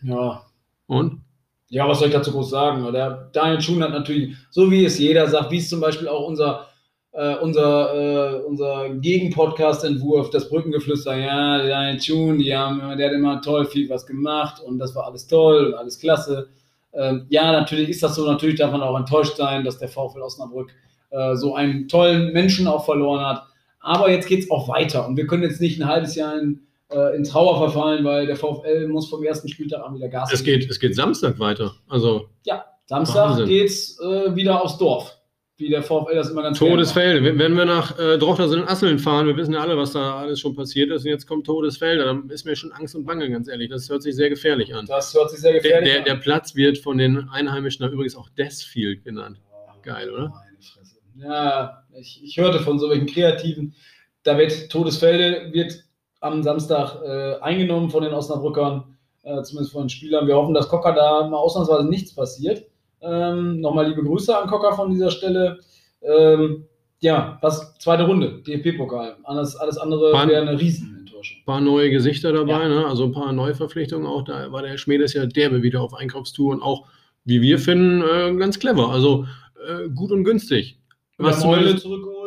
Ja, 0.02 0.44
Und? 0.88 1.22
Ja, 1.70 1.88
was 1.88 2.00
soll 2.00 2.08
ich 2.08 2.14
dazu 2.16 2.32
groß 2.32 2.50
sagen? 2.50 2.92
Der 2.92 3.30
Daniel 3.32 3.62
Schuhn 3.62 3.84
hat 3.84 3.92
natürlich, 3.92 4.36
so 4.50 4.72
wie 4.72 4.86
es 4.86 4.98
jeder 4.98 5.28
sagt, 5.28 5.52
wie 5.52 5.58
es 5.58 5.70
zum 5.70 5.80
Beispiel 5.80 6.08
auch 6.08 6.28
unser, 6.28 6.66
äh, 7.12 7.36
unser, 7.36 7.94
äh, 7.94 8.42
unser 8.42 8.90
Gegen-Podcast-Entwurf, 8.90 10.32
das 10.32 10.50
Brückengeflüster, 10.50 11.16
ja, 11.16 11.60
Daniel 11.68 12.02
Schuhn, 12.02 12.40
die 12.40 12.56
haben, 12.56 12.98
der 12.98 13.10
hat 13.10 13.16
immer 13.16 13.40
toll 13.42 13.66
viel 13.66 13.88
was 13.88 14.08
gemacht 14.08 14.60
und 14.62 14.80
das 14.80 14.96
war 14.96 15.06
alles 15.06 15.28
toll 15.28 15.68
und 15.68 15.74
alles 15.76 16.00
klasse. 16.00 16.50
Ähm, 16.92 17.28
ja, 17.30 17.52
natürlich 17.52 17.90
ist 17.90 18.02
das 18.02 18.16
so, 18.16 18.26
natürlich 18.26 18.58
darf 18.58 18.72
man 18.72 18.82
auch 18.82 18.98
enttäuscht 18.98 19.38
sein, 19.38 19.64
dass 19.64 19.78
der 19.78 19.90
VfL 19.90 20.22
Osnabrück 20.22 20.72
äh, 21.12 21.36
so 21.36 21.54
einen 21.54 21.88
tollen 21.88 22.34
Menschen 22.34 22.68
auch 22.68 22.86
verloren 22.86 23.24
hat. 23.24 23.44
Aber 23.80 24.10
jetzt 24.10 24.28
geht 24.28 24.44
es 24.44 24.52
auch 24.52 24.68
weiter 24.68 25.08
und 25.08 25.18
wir 25.18 25.28
können 25.28 25.44
jetzt 25.44 25.62
nicht 25.62 25.80
ein 25.80 25.88
halbes 25.88 26.16
Jahr 26.16 26.40
in, 26.40 26.62
äh, 26.90 27.16
in 27.16 27.24
Trauer 27.24 27.58
verfallen, 27.58 28.04
weil 28.04 28.26
der 28.28 28.36
VfL 28.36 28.88
muss 28.88 29.10
vom 29.10 29.24
ersten 29.24 29.48
Spieltag 29.48 29.84
an 29.86 29.96
wieder 29.96 30.10
Gas 30.10 30.32
Es 30.34 30.44
geht, 30.44 30.70
es 30.70 30.80
geht 30.80 30.96
Samstag 30.96 31.40
weiter. 31.40 31.76
Also 31.88 32.30
ja, 32.46 32.66
Samstag 32.86 33.30
Wahnsinn. 33.32 33.48
geht's 33.48 34.00
äh, 34.00 34.36
wieder 34.36 34.64
aufs 34.64 34.78
Dorf. 34.78 35.16
Wie 35.58 35.68
der 35.70 35.84
VfL 35.84 36.16
das 36.16 36.30
immer 36.30 36.42
ganz. 36.42 36.58
Todesfelde. 36.58 37.22
Wenn 37.22 37.38
wenn 37.38 37.54
wir 37.54 37.66
nach 37.66 38.00
äh, 38.00 38.18
Drochtersen 38.18 38.66
Asseln 38.66 38.98
fahren, 38.98 39.28
wir 39.28 39.36
wissen 39.36 39.54
ja 39.54 39.60
alle, 39.60 39.76
was 39.76 39.92
da 39.92 40.18
alles 40.18 40.40
schon 40.40 40.56
passiert 40.56 40.90
ist, 40.90 41.04
und 41.04 41.10
jetzt 41.12 41.28
kommt 41.28 41.46
Todesfelde, 41.46 42.06
dann 42.06 42.30
ist 42.30 42.46
mir 42.46 42.56
schon 42.56 42.72
Angst 42.72 42.96
und 42.96 43.04
Bange, 43.06 43.30
ganz 43.30 43.50
ehrlich. 43.50 43.70
Das 43.70 43.90
hört 43.90 44.02
sich 44.02 44.16
sehr 44.16 44.30
gefährlich 44.30 44.74
an. 44.74 44.86
Das 44.86 45.14
hört 45.14 45.30
sich 45.32 45.42
sehr 45.42 45.52
Der, 45.52 45.62
gefährlich 45.62 45.90
der, 45.90 46.00
an. 46.00 46.06
der 46.06 46.16
Platz 46.16 46.56
wird 46.56 46.78
von 46.78 46.98
den 46.98 47.28
Einheimischen 47.30 47.86
übrigens 47.92 48.16
auch 48.16 48.30
Desfield 48.30 49.04
genannt. 49.04 49.42
Geil, 49.84 50.10
oder? 50.10 50.30
Meine 50.30 50.58
Fresse. 50.62 50.96
Ja, 51.18 51.84
ich, 52.00 52.22
ich 52.24 52.38
hörte 52.38 52.60
von 52.60 52.80
solchen 52.80 53.06
Kreativen. 53.06 53.76
Da 54.24 54.38
wird 54.38 54.70
Todesfelde 54.70 55.52
wird 55.52 55.84
am 56.22 56.44
Samstag 56.44 56.98
äh, 57.04 57.36
eingenommen 57.42 57.90
von 57.90 58.04
den 58.04 58.14
Osnabrückern, 58.14 58.84
äh, 59.24 59.42
zumindest 59.44 59.74
von 59.74 59.84
den 59.84 59.90
Spielern. 59.90 60.28
Wir 60.28 60.36
hoffen, 60.36 60.54
dass 60.54 60.70
Cocker 60.70 60.94
da 60.94 61.28
mal 61.28 61.38
ausnahmsweise 61.38 61.88
nichts 61.88 62.14
passiert. 62.14 62.64
Ähm, 63.02 63.62
Nochmal 63.62 63.88
liebe 63.90 64.04
Grüße 64.04 64.38
an 64.38 64.50
Cocker 64.50 64.74
von 64.74 64.92
dieser 64.92 65.12
Stelle. 65.12 65.60
Ähm, 66.02 66.66
ja, 67.02 67.38
was 67.42 67.78
zweite 67.80 68.04
Runde, 68.06 68.42
DFB-Pokal. 68.46 69.16
Alles, 69.24 69.56
alles 69.56 69.78
andere 69.78 70.12
wäre 70.12 70.42
eine 70.42 70.60
Riesenenttäuschung. 70.60 71.38
Ein 71.40 71.46
paar 71.46 71.62
neue 71.62 71.90
Gesichter 71.90 72.34
dabei, 72.34 72.64
Ja. 72.64 72.68
ne? 72.68 72.86
also 72.86 73.06
ein 73.06 73.14
paar 73.14 73.32
Neuverpflichtungen 73.32 74.06
auch. 74.06 74.24
Da 74.24 74.52
war 74.52 74.62
der 74.62 74.78
Schmiedes 74.78 75.14
ja 75.14 75.26
derbe 75.26 75.64
wieder 75.64 75.82
auf 75.82 75.94
Einkaufstour 75.94 76.52
und 76.52 76.62
auch, 76.62 76.88
wie 77.24 77.42
wir 77.42 77.58
finden, 77.60 78.02
äh, 78.02 78.36
ganz 78.38 78.60
clever. 78.60 78.90
Also 78.90 79.26
äh, 79.66 79.88
gut 79.90 80.12
und 80.12 80.26
günstig. 80.26 80.78
Was 81.18 81.44
Meule 81.44 81.76
zurückgeholt. 81.78 82.19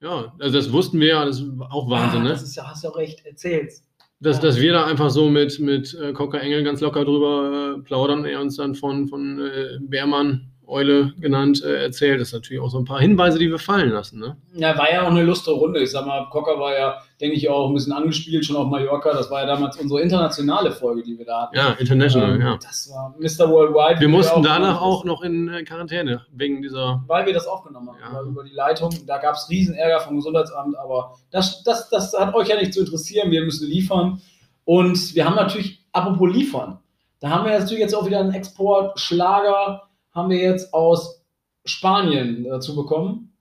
Ja, 0.00 0.32
also 0.38 0.56
das 0.58 0.72
wussten 0.72 1.00
wir 1.00 1.08
ja, 1.08 1.24
das 1.24 1.40
ist 1.40 1.50
auch 1.70 1.88
Wahnsinn, 1.90 2.20
ah, 2.20 2.24
ne? 2.24 2.28
Das 2.30 2.42
ist 2.42 2.56
ja, 2.56 2.68
hast 2.68 2.84
du 2.84 2.88
auch 2.88 2.96
recht, 2.96 3.24
erzähl's. 3.26 3.82
Dass, 4.20 4.36
Ja. 4.36 4.42
dass 4.42 4.60
wir 4.60 4.72
da 4.72 4.84
einfach 4.84 5.10
so 5.10 5.30
mit, 5.30 5.58
mit 5.60 5.94
äh, 5.94 6.12
Cocker 6.12 6.40
Engel 6.40 6.62
ganz 6.62 6.80
locker 6.80 7.04
drüber 7.04 7.76
äh, 7.78 7.82
plaudern, 7.82 8.24
er 8.24 8.40
uns 8.40 8.56
dann 8.56 8.74
von, 8.74 9.08
von 9.08 9.40
äh, 9.40 9.78
Beermann, 9.80 10.50
Eule 10.70 11.12
genannt, 11.18 11.62
äh, 11.64 11.82
erzählt, 11.82 12.20
das 12.20 12.28
ist 12.28 12.34
natürlich 12.34 12.62
auch 12.62 12.70
so 12.70 12.78
ein 12.78 12.84
paar 12.84 13.00
Hinweise, 13.00 13.38
die 13.38 13.50
wir 13.50 13.58
fallen 13.58 13.90
lassen. 13.90 14.20
Ne? 14.20 14.36
Ja, 14.54 14.78
war 14.78 14.90
ja 14.90 15.02
auch 15.02 15.10
eine 15.10 15.22
lustige 15.22 15.56
Runde. 15.56 15.80
Ich 15.80 15.90
sag 15.90 16.06
mal, 16.06 16.26
Cocker 16.30 16.58
war 16.60 16.72
ja, 16.78 16.94
denke 17.20 17.36
ich, 17.36 17.48
auch 17.50 17.68
ein 17.68 17.74
bisschen 17.74 17.92
angespielt, 17.92 18.44
schon 18.44 18.56
auf 18.56 18.68
Mallorca. 18.68 19.12
Das 19.12 19.30
war 19.30 19.40
ja 19.40 19.46
damals 19.46 19.76
unsere 19.78 20.00
internationale 20.00 20.70
Folge, 20.70 21.02
die 21.02 21.18
wir 21.18 21.26
da 21.26 21.42
hatten. 21.42 21.56
Ja, 21.56 21.70
international, 21.78 22.34
Ähm, 22.36 22.40
ja. 22.40 22.56
Das 22.62 22.90
war 22.94 23.14
Mr. 23.18 23.50
Worldwide. 23.52 24.00
Wir 24.00 24.08
mussten 24.08 24.38
auch 24.38 24.42
danach 24.42 24.80
auch 24.80 25.04
noch 25.04 25.22
in 25.22 25.48
äh, 25.48 25.64
Quarantäne, 25.64 26.22
wegen 26.32 26.62
dieser. 26.62 27.02
Weil 27.06 27.26
wir 27.26 27.34
das 27.34 27.46
aufgenommen 27.46 27.88
haben, 27.88 27.98
Ja. 28.14 28.22
über- 28.22 28.44
die 28.44 28.54
Leitung. 28.54 28.90
Da 29.06 29.18
gab 29.18 29.34
es 29.34 29.48
Riesenärger 29.50 30.00
vom 30.00 30.16
Gesundheitsamt, 30.16 30.76
aber 30.78 31.16
das, 31.30 31.62
das, 31.64 31.88
das 31.90 32.12
hat 32.18 32.34
euch 32.34 32.48
ja 32.48 32.56
nicht 32.56 32.72
zu 32.72 32.80
interessieren. 32.80 33.30
Wir 33.30 33.42
müssen 33.44 33.68
liefern. 33.68 34.20
Und 34.64 35.14
wir 35.16 35.24
haben 35.24 35.34
natürlich, 35.34 35.84
apropos 35.92 36.32
liefern, 36.32 36.78
da 37.18 37.30
haben 37.30 37.44
wir 37.44 37.58
natürlich 37.58 37.80
jetzt 37.80 37.94
auch 37.94 38.06
wieder 38.06 38.20
einen 38.20 38.32
Exportschlager, 38.32 39.82
haben 40.12 40.30
wir 40.30 40.38
jetzt 40.38 40.72
aus 40.74 41.22
Spanien 41.64 42.44
dazu 42.44 42.74
bekommen. 42.74 43.32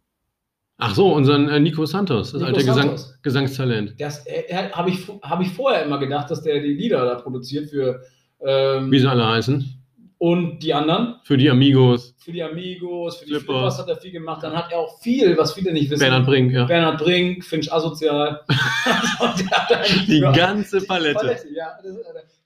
Ach 0.78 0.96
so, 0.96 1.14
unseren 1.14 1.50
äh, 1.50 1.60
Nico 1.60 1.86
Santos, 1.86 2.32
das 2.32 2.42
Nico 2.42 2.46
alte 2.48 2.60
Gesang, 2.60 2.76
Santos. 2.88 3.18
Gesangstalent. 3.22 3.96
Das 4.00 4.26
äh, 4.28 4.70
habe 4.72 4.90
ich, 4.90 5.08
hab 5.22 5.42
ich 5.42 5.50
vorher 5.50 5.84
immer 5.84 6.00
gedacht, 6.00 6.32
dass 6.32 6.42
der 6.42 6.62
die 6.62 6.74
Lieder 6.74 7.04
da 7.06 7.16
produziert 7.16 7.70
für 7.70 8.02
ähm, 8.42 8.90
Wie 8.90 9.00
sie 9.00 9.10
alle 9.10 9.28
heißen. 9.28 9.66
und 10.20 10.60
die 10.60 10.74
anderen. 10.74 11.16
Für 11.24 11.36
die 11.36 11.50
Amigos. 11.50 12.16
Für 12.20 12.32
die 12.32 12.42
Amigos, 12.44 13.18
für 13.18 13.26
die 13.26 13.32
Flippers. 13.32 13.46
Flippers 13.46 13.80
hat 13.80 13.90
er 13.90 13.98
viel 13.98 14.12
gemacht. 14.12 14.42
Dann 14.42 14.54
hat 14.54 14.72
er 14.72 14.80
auch 14.80 15.02
viel, 15.02 15.38
was 15.38 15.52
viele 15.52 15.74
nicht 15.74 15.90
wissen. 15.90 16.00
Bernhard 16.00 16.26
Brink, 16.26 16.54
ja. 16.54 16.64
Bernhard 16.64 17.00
Brink, 17.00 17.44
Finch 17.44 17.72
Asozial. 17.74 18.40
Die 20.08 20.22
ganze 20.22 20.80
die 20.80 20.86
Palette. 20.86 21.38
ja. 21.54 21.78
Äh, 21.84 21.94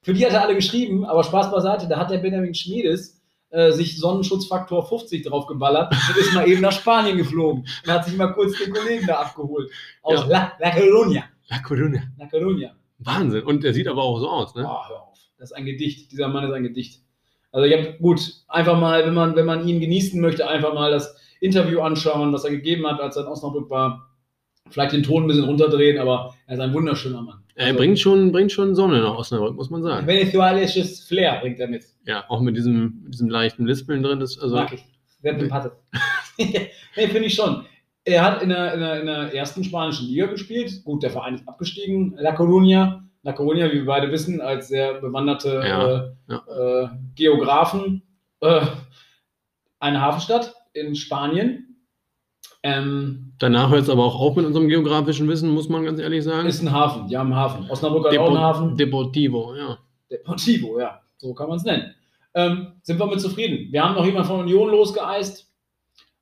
für 0.02 0.14
die 0.14 0.26
hat 0.26 0.34
er 0.34 0.42
alle 0.42 0.56
geschrieben, 0.56 1.06
aber 1.06 1.24
Spaß 1.24 1.52
beiseite, 1.52 1.88
da 1.88 1.98
hat 2.00 2.10
der 2.12 2.18
Benjamin 2.18 2.54
Schmiedes 2.54 3.22
äh, 3.54 3.72
sich 3.72 4.00
Sonnenschutzfaktor 4.00 4.88
50 4.88 5.24
draufgeballert 5.24 5.94
und 6.10 6.18
ist 6.18 6.34
mal 6.34 6.48
eben 6.48 6.62
nach 6.62 6.72
Spanien 6.72 7.18
geflogen 7.18 7.68
und 7.86 7.92
hat 7.92 8.04
sich 8.06 8.18
mal 8.18 8.34
kurz 8.34 8.58
den 8.58 8.74
Kollegen 8.74 9.06
da 9.06 9.20
abgeholt. 9.22 9.70
Aus 10.02 10.22
Ja. 10.22 10.26
La, 10.26 10.54
La 10.60 10.72
Coruña. 10.72 11.24
La 11.50 11.58
Coruña. 11.58 12.02
La 12.18 12.26
Coruña. 12.26 12.72
Wahnsinn. 12.98 13.44
Und 13.44 13.64
der 13.64 13.74
sieht 13.74 13.88
aber 13.88 14.02
auch 14.02 14.20
so 14.20 14.28
aus, 14.28 14.56
ne? 14.56 14.64
Oh, 14.66 14.90
hör 14.90 15.04
auf. 15.04 15.20
Das 15.38 15.52
ist 15.52 15.56
ein 15.56 15.66
Gedicht. 15.66 16.12
Dieser 16.12 16.30
Mann 16.30 16.46
ist 16.46 16.52
ein 16.52 16.64
Gedicht. 16.64 17.04
Also 17.52 17.68
ich 17.68 17.74
habe 17.78 17.98
gut, 18.02 18.22
einfach 18.48 18.80
mal, 18.80 19.06
wenn 19.06 19.14
man, 19.14 19.36
wenn 19.36 19.46
man 19.46 19.68
ihn 19.68 19.80
genießen 19.80 20.20
möchte, 20.20 20.48
einfach 20.48 20.74
mal 20.74 20.90
das 20.90 21.16
Interview 21.40 21.82
anschauen, 21.82 22.34
was 22.34 22.46
er 22.46 22.52
gegeben 22.52 22.88
hat, 22.88 23.00
als 23.00 23.18
er 23.18 23.24
in 23.24 23.28
Osnabrück 23.28 23.70
war. 23.70 24.10
Vielleicht 24.72 24.94
den 24.94 25.04
Ton 25.04 25.26
ein 25.26 25.28
bisschen 25.28 25.44
runterdrehen, 25.44 26.00
aber 26.00 26.34
er 26.48 26.56
ist 26.56 26.60
ein 26.60 26.74
wunderschöner 26.74 27.22
Mann. 27.22 27.43
Er 27.56 27.68
Also, 27.68 27.78
bringt, 27.78 28.00
schon, 28.00 28.32
bringt 28.32 28.52
schon 28.52 28.74
Sonne 28.74 29.02
nach 29.02 29.16
Osnabrück, 29.16 29.56
muss 29.56 29.70
man 29.70 29.84
sagen. 29.84 30.08
Venezuelisches 30.08 31.04
Flair 31.04 31.40
bringt 31.42 31.60
er 31.60 31.68
mit. 31.68 31.86
Ja, 32.06 32.26
auch 32.30 32.42
mit 32.42 32.58
diesem, 32.58 33.06
diesem 33.10 33.30
leichten 33.30 33.66
Lispeln 33.66 34.02
drin. 34.02 34.20
Das, 34.20 34.40
also, 34.40 34.56
Mag 34.56 34.74
ich. 34.74 34.84
Sehr 35.22 35.40
sympathisch. 35.40 35.72
nee, 36.38 37.08
finde 37.08 37.26
ich 37.26 37.36
schon. 37.36 37.66
Er 38.06 38.24
hat 38.24 38.42
in 38.42 38.50
der, 38.50 38.74
in, 38.74 38.80
der, 38.80 39.00
in 39.00 39.06
der 39.06 39.34
ersten 39.34 39.64
spanischen 39.64 40.08
Liga 40.08 40.26
gespielt. 40.26 40.84
Gut, 40.84 41.04
der 41.04 41.12
Verein 41.12 41.36
ist 41.36 41.48
abgestiegen. 41.48 42.16
La 42.18 42.36
Coruña. 42.36 43.04
La 43.22 43.32
Coruña, 43.34 43.70
wie 43.72 43.76
wir 43.76 43.86
beide 43.86 44.12
wissen, 44.12 44.42
als 44.42 44.68
sehr 44.68 44.96
bewanderte 45.00 45.64
Ja, 45.66 46.14
äh, 46.28 46.84
Äh, 46.84 46.88
Geografen. 47.16 48.02
Äh, 48.42 48.62
eine 49.80 50.02
Hafenstadt 50.02 50.54
in 50.74 50.96
Spanien. 50.96 51.73
Ähm, 52.66 53.34
danach 53.40 53.70
hört 53.70 53.84
es 53.84 53.90
aber 53.90 54.06
auch 54.06 54.18
auf 54.20 54.36
mit 54.38 54.46
unserem 54.46 54.70
geografischen 54.70 55.28
Wissen, 55.28 55.50
muss 55.50 55.68
man 55.68 55.84
ganz 55.84 56.00
ehrlich 56.00 56.24
sagen. 56.24 56.48
ist 56.48 56.62
ein 56.62 56.72
Hafen. 56.72 57.08
Die 57.08 57.18
haben 57.18 57.28
einen 57.28 57.36
Hafen. 57.36 57.70
Osnabrück 57.70 58.08
hat 58.08 58.18
auch 58.18 58.30
einen 58.30 58.40
Hafen. 58.40 58.78
Deportivo, 58.78 59.54
ja. 59.56 59.78
Deportivo, 60.10 60.80
ja. 60.80 61.02
So 61.18 61.34
kann 61.34 61.50
man 61.50 61.58
es 61.58 61.64
nennen. 61.64 61.94
Ähm, 62.36 62.68
sind 62.82 63.00
wir 63.00 63.06
mit 63.06 63.20
zufrieden. 63.22 63.72
Wir 63.72 63.84
haben 63.84 63.96
noch 63.96 64.06
jemanden 64.06 64.28
von 64.28 64.40
Union 64.40 64.70
losgeeist. 64.72 65.52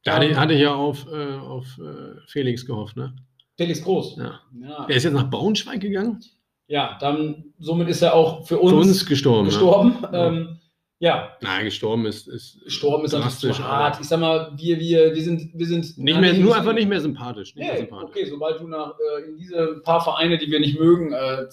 Da 0.03 0.15
hatte, 0.15 0.25
Ähm, 0.25 0.37
hatte 0.39 0.53
ich 0.55 0.61
ja 0.61 0.73
auf, 0.73 1.05
äh, 1.11 1.35
auf 1.37 1.65
äh, 1.77 2.19
Felix 2.27 2.65
gehofft, 2.65 2.97
ne? 2.97 3.13
Felix 3.55 3.83
Groß. 3.83 4.17
Ja. 4.17 4.39
Ja. 4.59 4.85
Er 4.89 4.95
ist 4.95 5.03
jetzt 5.03 5.13
nach 5.13 5.29
Braunschweig 5.29 5.79
gegangen? 5.79 6.19
Ja, 6.67 6.97
dann 6.99 7.53
somit 7.59 7.87
ist 7.89 8.01
er 8.01 8.15
auch 8.15 8.45
für 8.47 8.57
uns, 8.57 8.71
Für 8.71 8.77
uns 8.77 9.05
gestorben. 9.05 9.45
gestorben. 9.45 9.97
Ja. 10.11 10.27
Ähm, 10.27 10.57
ja, 11.01 11.35
Nein, 11.41 11.65
gestorben 11.65 12.05
ist, 12.05 12.27
ist 12.27 12.63
gestorben 12.63 13.05
ist 13.05 13.13
natürlich 13.13 13.33
drastisch, 13.33 13.57
zu 13.57 13.63
hart. 13.67 13.99
Ich 13.99 14.07
sag 14.07 14.19
mal, 14.19 14.51
wir, 14.55 14.79
wir, 14.79 15.15
wir 15.15 15.23
sind, 15.23 15.49
wir 15.51 15.65
sind 15.65 15.97
Nicht 15.97 16.19
mehr, 16.19 16.33
nur 16.35 16.55
einfach 16.55 16.73
nicht 16.73 16.87
mehr 16.87 17.01
sympathisch. 17.01 17.55
Nicht 17.55 17.65
mehr 17.65 17.73
Nee, 17.73 17.79
sympathisch. 17.79 18.09
okay, 18.11 18.25
sobald 18.29 18.59
du 18.59 18.67
nach, 18.67 18.93
äh, 18.99 19.29
in 19.31 19.35
diese 19.35 19.81
paar 19.83 19.99
Vereine, 19.99 20.37
die 20.37 20.51
wir 20.51 20.59
nicht 20.59 20.79
mögen, 20.79 21.11
äh, 21.11 21.47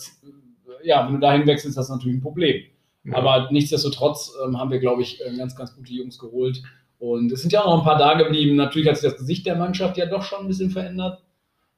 ja, 0.83 1.07
wenn 1.07 1.15
du 1.15 1.21
dahin 1.21 1.47
wechselst, 1.47 1.71
ist 1.71 1.79
das 1.79 1.89
natürlich 1.89 2.19
ein 2.19 2.21
Problem. 2.21 2.63
Ja. 3.05 3.17
Aber 3.17 3.49
nichtsdestotrotz 3.51 4.35
ähm, 4.45 4.59
haben 4.59 4.71
wir, 4.71 4.81
glaube 4.81 5.01
ich, 5.01 5.19
äh, 5.25 5.35
ganz, 5.39 5.57
ganz 5.57 5.75
gute 5.75 5.95
Jungs 5.95 6.19
geholt. 6.19 6.63
Und 6.99 7.33
es 7.33 7.41
sind 7.41 7.51
ja 7.51 7.63
auch 7.63 7.75
noch 7.75 7.79
ein 7.79 7.85
paar 7.87 7.99
da 7.99 8.23
geblieben. 8.23 8.55
Natürlich 8.55 8.87
hat 8.87 8.99
sich 8.99 9.09
das 9.11 9.19
Gesicht 9.19 9.47
der 9.47 9.57
Mannschaft 9.57 9.97
ja 9.97 10.05
doch 10.05 10.25
schon 10.25 10.41
ein 10.41 10.49
bisschen 10.49 10.69
verändert. 10.69 11.23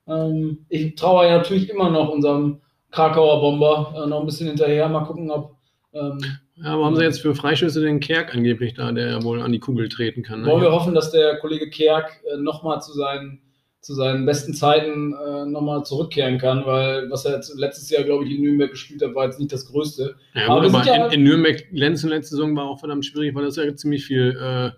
Ähm, 0.08 0.66
ich 0.68 0.96
traue 0.96 1.26
ja 1.26 1.38
natürlich 1.38 1.70
immer 1.70 1.88
noch 1.88 2.08
unserem 2.08 2.62
Krakauer 2.90 3.40
Bomber 3.40 3.94
äh, 3.94 4.08
noch 4.08 4.18
ein 4.18 4.26
bisschen 4.26 4.48
hinterher. 4.48 4.88
Mal 4.88 5.04
gucken, 5.04 5.30
ob. 5.30 5.54
Ähm, 5.92 6.18
Ja, 6.62 6.74
aber 6.74 6.84
haben 6.84 6.96
sie 6.96 7.02
jetzt 7.02 7.20
für 7.22 7.34
Freischüsse 7.34 7.80
den 7.80 8.00
Kerk 8.00 8.34
angeblich 8.34 8.74
da, 8.74 8.92
der 8.92 9.08
ja 9.08 9.22
wohl 9.22 9.40
an 9.40 9.52
die 9.52 9.60
Kugel 9.60 9.88
treten 9.88 10.22
kann? 10.22 10.42
Ne? 10.42 10.46
wollen 10.48 10.62
wir 10.62 10.72
hoffen, 10.72 10.94
dass 10.94 11.10
der 11.10 11.38
Kollege 11.38 11.70
Kerk 11.70 12.20
äh, 12.30 12.36
nochmal 12.36 12.80
zu 12.82 12.92
seinen 12.92 13.40
zu 13.82 13.94
seinen 13.94 14.26
besten 14.26 14.52
Zeiten 14.52 15.14
äh, 15.14 15.46
nochmal 15.46 15.82
zurückkehren 15.86 16.36
kann, 16.36 16.66
weil 16.66 17.10
was 17.10 17.24
er 17.24 17.36
jetzt 17.36 17.58
letztes 17.58 17.88
Jahr, 17.88 18.02
glaube 18.02 18.26
ich, 18.26 18.32
in 18.36 18.42
Nürnberg 18.42 18.70
gespielt 18.70 19.00
hat, 19.02 19.14
war 19.14 19.24
jetzt 19.24 19.38
nicht 19.38 19.50
das 19.52 19.64
Größte. 19.64 20.16
Ja, 20.34 20.48
Aber 20.48 20.56
aber, 20.60 20.70
wir 20.70 20.78
aber 20.80 20.86
ja- 20.86 21.06
in, 21.06 21.12
in 21.12 21.22
Nürnberg, 21.24 21.64
Lenzen 21.70 22.10
letzte 22.10 22.36
Saison 22.36 22.54
war 22.56 22.64
auch 22.66 22.78
verdammt 22.78 23.06
schwierig, 23.06 23.34
weil 23.34 23.46
das 23.46 23.56
ja 23.56 23.74
ziemlich 23.74 24.04
viel 24.04 24.36
äh, 24.38 24.70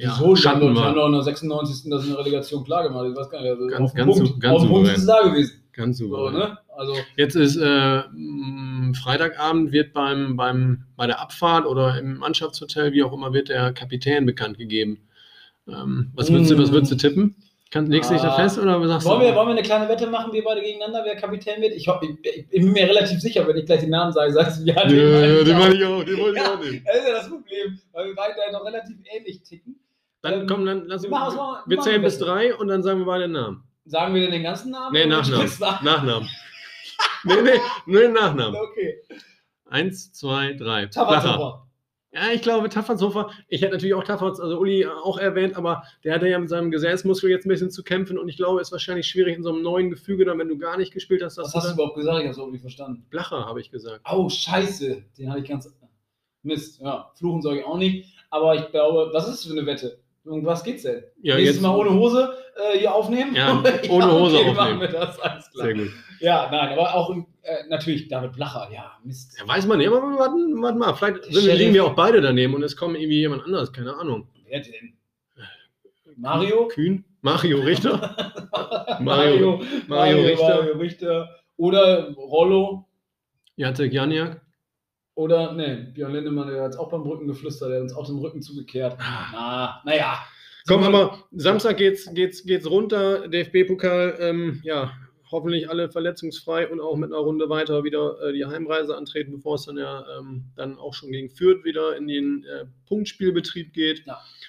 ja, 0.00 0.10
so 0.14 0.36
Schatten 0.36 0.72
war. 0.76 0.84
haben 0.84 0.94
doch 0.94 1.06
in 1.06 1.12
der 1.14 1.22
96. 1.22 1.90
das 1.90 2.04
in 2.04 2.10
der 2.10 2.18
Relegation 2.20 2.62
klar 2.64 2.84
gemacht. 2.84 3.06
Ich 3.10 3.16
weiß 3.16 3.28
gar 3.28 3.40
nicht, 3.42 3.50
also 3.50 3.66
Ganz- 3.66 3.80
auf 3.90 3.94
ganz 3.94 4.16
Punkt, 4.18 4.40
ganz 4.40 4.54
auf 4.54 4.62
den 4.62 4.68
Punkt 4.70 4.86
souverän. 4.86 4.94
ist 4.94 5.00
es 5.00 5.06
da 5.06 5.28
gewesen. 5.28 5.60
Ganz 5.72 5.98
So, 5.98 6.04
super. 6.08 6.30
ne? 6.30 6.58
Also, 6.76 6.92
Jetzt 7.16 7.34
ist 7.34 7.56
äh, 7.56 8.02
Freitagabend 8.94 9.72
wird 9.72 9.92
beim, 9.92 10.36
beim, 10.36 10.84
bei 10.96 11.06
der 11.06 11.20
Abfahrt 11.20 11.66
oder 11.66 11.98
im 11.98 12.18
Mannschaftshotel, 12.18 12.92
wie 12.92 13.02
auch 13.02 13.12
immer, 13.12 13.32
wird 13.32 13.48
der 13.48 13.72
Kapitän 13.72 14.26
bekannt 14.26 14.58
gegeben. 14.58 15.00
Ähm, 15.68 16.10
was, 16.14 16.30
würdest 16.32 16.50
du, 16.50 16.58
was 16.58 16.72
würdest 16.72 16.92
du 16.92 16.96
tippen? 16.96 17.36
Kann, 17.70 17.86
legst 17.90 18.08
du 18.10 18.14
dich 18.14 18.22
da 18.22 18.28
Ah. 18.28 18.36
fest 18.36 18.58
oder 18.58 18.80
was 18.80 18.88
sagst 18.88 19.06
wollen 19.06 19.20
du? 19.20 19.26
wir, 19.26 19.34
wollen 19.34 19.48
wir 19.48 19.52
eine 19.54 19.62
kleine 19.62 19.88
Wette 19.88 20.06
machen, 20.06 20.32
wir 20.32 20.44
beide 20.44 20.60
gegeneinander, 20.60 21.02
wer 21.04 21.16
Kapitän 21.16 21.60
wird? 21.60 21.72
Ich, 21.74 21.88
ich, 21.88 22.46
ich 22.50 22.60
bin 22.60 22.72
mir 22.72 22.88
relativ 22.88 23.18
sicher, 23.20 23.46
wenn 23.48 23.56
ich 23.56 23.66
gleich 23.66 23.80
den 23.80 23.90
Namen 23.90 24.12
sage, 24.12 24.32
sagst 24.32 24.60
du, 24.60 24.64
ja, 24.70 24.74
ja, 24.82 24.86
den 24.86 24.96
ja, 24.98 25.38
ich 25.40 25.44
den 25.44 25.58
meine 25.58 25.74
ich 25.74 25.84
auch, 25.84 26.04
den 26.04 26.18
wollte 26.18 26.38
ich 26.38 26.44
Ja. 26.44 26.54
auch 26.54 26.60
nehmen. 26.62 26.82
Das 26.86 26.96
ist 26.98 27.06
ja 27.08 27.12
das 27.14 27.28
Problem, 27.28 27.78
weil 27.92 28.06
wir 28.06 28.14
beide 28.14 28.52
noch 28.52 28.64
relativ 28.64 28.96
ähnlich 29.16 29.42
ticken. 29.42 29.76
Dann 30.22 30.40
Ähm, 30.42 30.46
komm, 30.46 30.64
dann 30.66 30.84
lass 30.86 31.02
wir 31.02 31.10
mal- 31.10 31.62
Wir 31.66 31.80
zählen 31.80 32.02
bis 32.02 32.18
drei 32.18 32.54
und 32.54 32.68
dann 32.68 32.82
sagen 32.82 33.00
wir 33.00 33.06
beide 33.06 33.24
den 33.24 33.32
Namen. 33.32 33.64
Sagen 33.86 34.14
wir 34.14 34.22
denn 34.22 34.30
den 34.30 34.42
ganzen 34.44 34.70
Namen? 34.70 34.92
Nee, 34.92 35.06
Nachnamen. 35.06 35.50
Nachnamen. 35.82 36.28
Nee, 37.24 37.42
nee, 37.42 37.60
nur 37.86 38.00
den 38.00 38.12
Nachnamen. 38.12 38.56
Okay. 38.56 39.00
Eins, 39.66 40.12
zwei, 40.12 40.52
drei. 40.52 40.86
Tabazofa. 40.86 41.64
Ja, 42.14 42.30
ich 42.32 42.42
glaube, 42.42 42.68
Taffertshofer, 42.68 43.30
ich 43.48 43.60
hätte 43.62 43.72
natürlich 43.72 43.94
auch 43.94 44.04
Tafferts, 44.04 44.38
also 44.38 44.60
Uli 44.60 44.86
auch 44.86 45.18
erwähnt, 45.18 45.56
aber 45.56 45.82
der 46.04 46.14
hatte 46.14 46.28
ja 46.28 46.38
mit 46.38 46.48
seinem 46.48 46.70
Gesäßmuskel 46.70 47.28
jetzt 47.28 47.44
ein 47.44 47.48
bisschen 47.48 47.72
zu 47.72 47.82
kämpfen 47.82 48.18
und 48.18 48.28
ich 48.28 48.36
glaube, 48.36 48.60
es 48.60 48.68
ist 48.68 48.72
wahrscheinlich 48.72 49.08
schwierig 49.08 49.36
in 49.36 49.42
so 49.42 49.52
einem 49.52 49.62
neuen 49.62 49.90
Gefüge, 49.90 50.24
dann, 50.24 50.38
wenn 50.38 50.46
du 50.46 50.56
gar 50.56 50.76
nicht 50.76 50.92
gespielt 50.92 51.24
hast, 51.24 51.38
Was 51.38 51.52
hast 51.52 51.70
du 51.70 51.74
überhaupt 51.74 51.96
gesagt? 51.96 52.18
Ich 52.18 52.22
habe 52.22 52.30
es 52.30 52.36
überhaupt 52.36 52.52
nicht 52.52 52.60
verstanden. 52.60 53.04
Blacher, 53.10 53.44
habe 53.46 53.60
ich 53.60 53.72
gesagt. 53.72 54.06
Oh, 54.08 54.28
scheiße. 54.28 55.02
Den 55.18 55.28
hatte 55.28 55.40
ich 55.40 55.48
ganz. 55.48 55.68
Mist. 56.44 56.80
Ja, 56.80 57.10
fluchen 57.16 57.42
soll 57.42 57.56
ich 57.56 57.64
auch 57.64 57.78
nicht. 57.78 58.14
Aber 58.30 58.54
ich 58.54 58.70
glaube, 58.70 59.10
was 59.12 59.26
ist 59.26 59.44
das 59.44 59.46
für 59.46 59.58
eine 59.58 59.66
Wette? 59.66 59.98
Um 60.24 60.44
was 60.44 60.64
geht's 60.64 60.82
denn? 60.84 61.02
Ja, 61.20 61.34
Nächstes 61.34 61.56
jetzt 61.56 61.62
Mal 61.62 61.76
ohne 61.76 61.90
Hose 61.90 62.34
äh, 62.56 62.78
hier 62.78 62.94
aufnehmen? 62.94 63.34
Ja, 63.36 63.62
ohne 63.90 64.10
Hose 64.10 64.36
okay, 64.38 64.48
aufnehmen. 64.50 64.54
machen 64.56 64.80
wir 64.80 64.88
das, 64.88 65.20
alles 65.20 65.50
klar. 65.50 65.66
sehr 65.66 65.74
gut. 65.74 65.90
Ja, 66.20 66.48
nein, 66.50 66.72
aber 66.72 66.94
auch 66.94 67.14
äh, 67.42 67.68
natürlich 67.68 68.08
David 68.08 68.32
Blacher. 68.32 68.68
Ja, 68.72 68.92
Mist. 69.04 69.36
Ja, 69.38 69.46
weiß 69.46 69.66
man 69.66 69.78
nicht, 69.78 69.88
aber 69.88 70.00
warten, 70.00 70.62
warten 70.62 70.78
mal, 70.78 70.94
vielleicht 70.94 71.24
sind, 71.24 71.44
Sheriff. 71.44 71.58
liegen 71.58 71.74
wir 71.74 71.84
auch 71.84 71.94
beide 71.94 72.22
daneben 72.22 72.54
und 72.54 72.62
es 72.62 72.74
kommt 72.76 72.96
irgendwie 72.96 73.20
jemand 73.20 73.44
anderes, 73.44 73.70
keine 73.72 73.94
Ahnung. 73.94 74.26
Wer 74.48 74.60
denn? 74.60 74.94
Mario? 76.16 76.68
Kühn? 76.68 77.04
Mario 77.20 77.60
Richter? 77.60 78.16
Mario, 79.00 79.62
Mario 79.88 80.22
Richter. 80.22 80.48
Mario 80.56 80.72
Richter. 80.74 81.28
Oder 81.56 82.12
Rollo. 82.14 82.86
Jacek 83.56 83.92
Janiak? 83.92 84.40
Oder, 85.14 85.52
ne, 85.52 85.92
Björn 85.94 86.12
Lindemann, 86.12 86.48
der 86.48 86.62
hat 86.62 86.66
uns 86.72 86.76
auch 86.76 86.90
beim 86.90 87.02
Rücken 87.02 87.26
geflüstert, 87.26 87.70
der 87.70 87.76
hat 87.76 87.82
uns 87.84 87.94
auch 87.94 88.06
den 88.06 88.18
Rücken 88.18 88.42
zugekehrt. 88.42 88.96
Na, 88.98 89.80
naja. 89.84 90.18
Komm, 90.66 90.82
aber 90.82 91.18
Samstag 91.30 91.76
geht's, 91.76 92.12
geht's, 92.14 92.44
geht's 92.44 92.68
runter, 92.68 93.28
DFB-Pokal, 93.28 94.16
ähm, 94.18 94.60
ja, 94.64 94.92
hoffentlich 95.30 95.68
alle 95.68 95.90
verletzungsfrei 95.90 96.68
und 96.68 96.80
auch 96.80 96.96
mit 96.96 97.12
einer 97.12 97.20
Runde 97.20 97.48
weiter 97.48 97.84
wieder 97.84 98.20
äh, 98.22 98.32
die 98.32 98.46
Heimreise 98.46 98.96
antreten, 98.96 99.32
bevor 99.32 99.56
es 99.56 99.66
dann 99.66 99.76
ja 99.76 100.04
ähm, 100.18 100.44
dann 100.56 100.78
auch 100.78 100.94
schon 100.94 101.10
gegen 101.10 101.28
Fürth 101.28 101.64
wieder 101.64 101.96
in 101.96 102.08
den 102.08 102.44
äh, 102.44 102.66
Punktspielbetrieb 102.86 103.72
geht. 103.72 104.04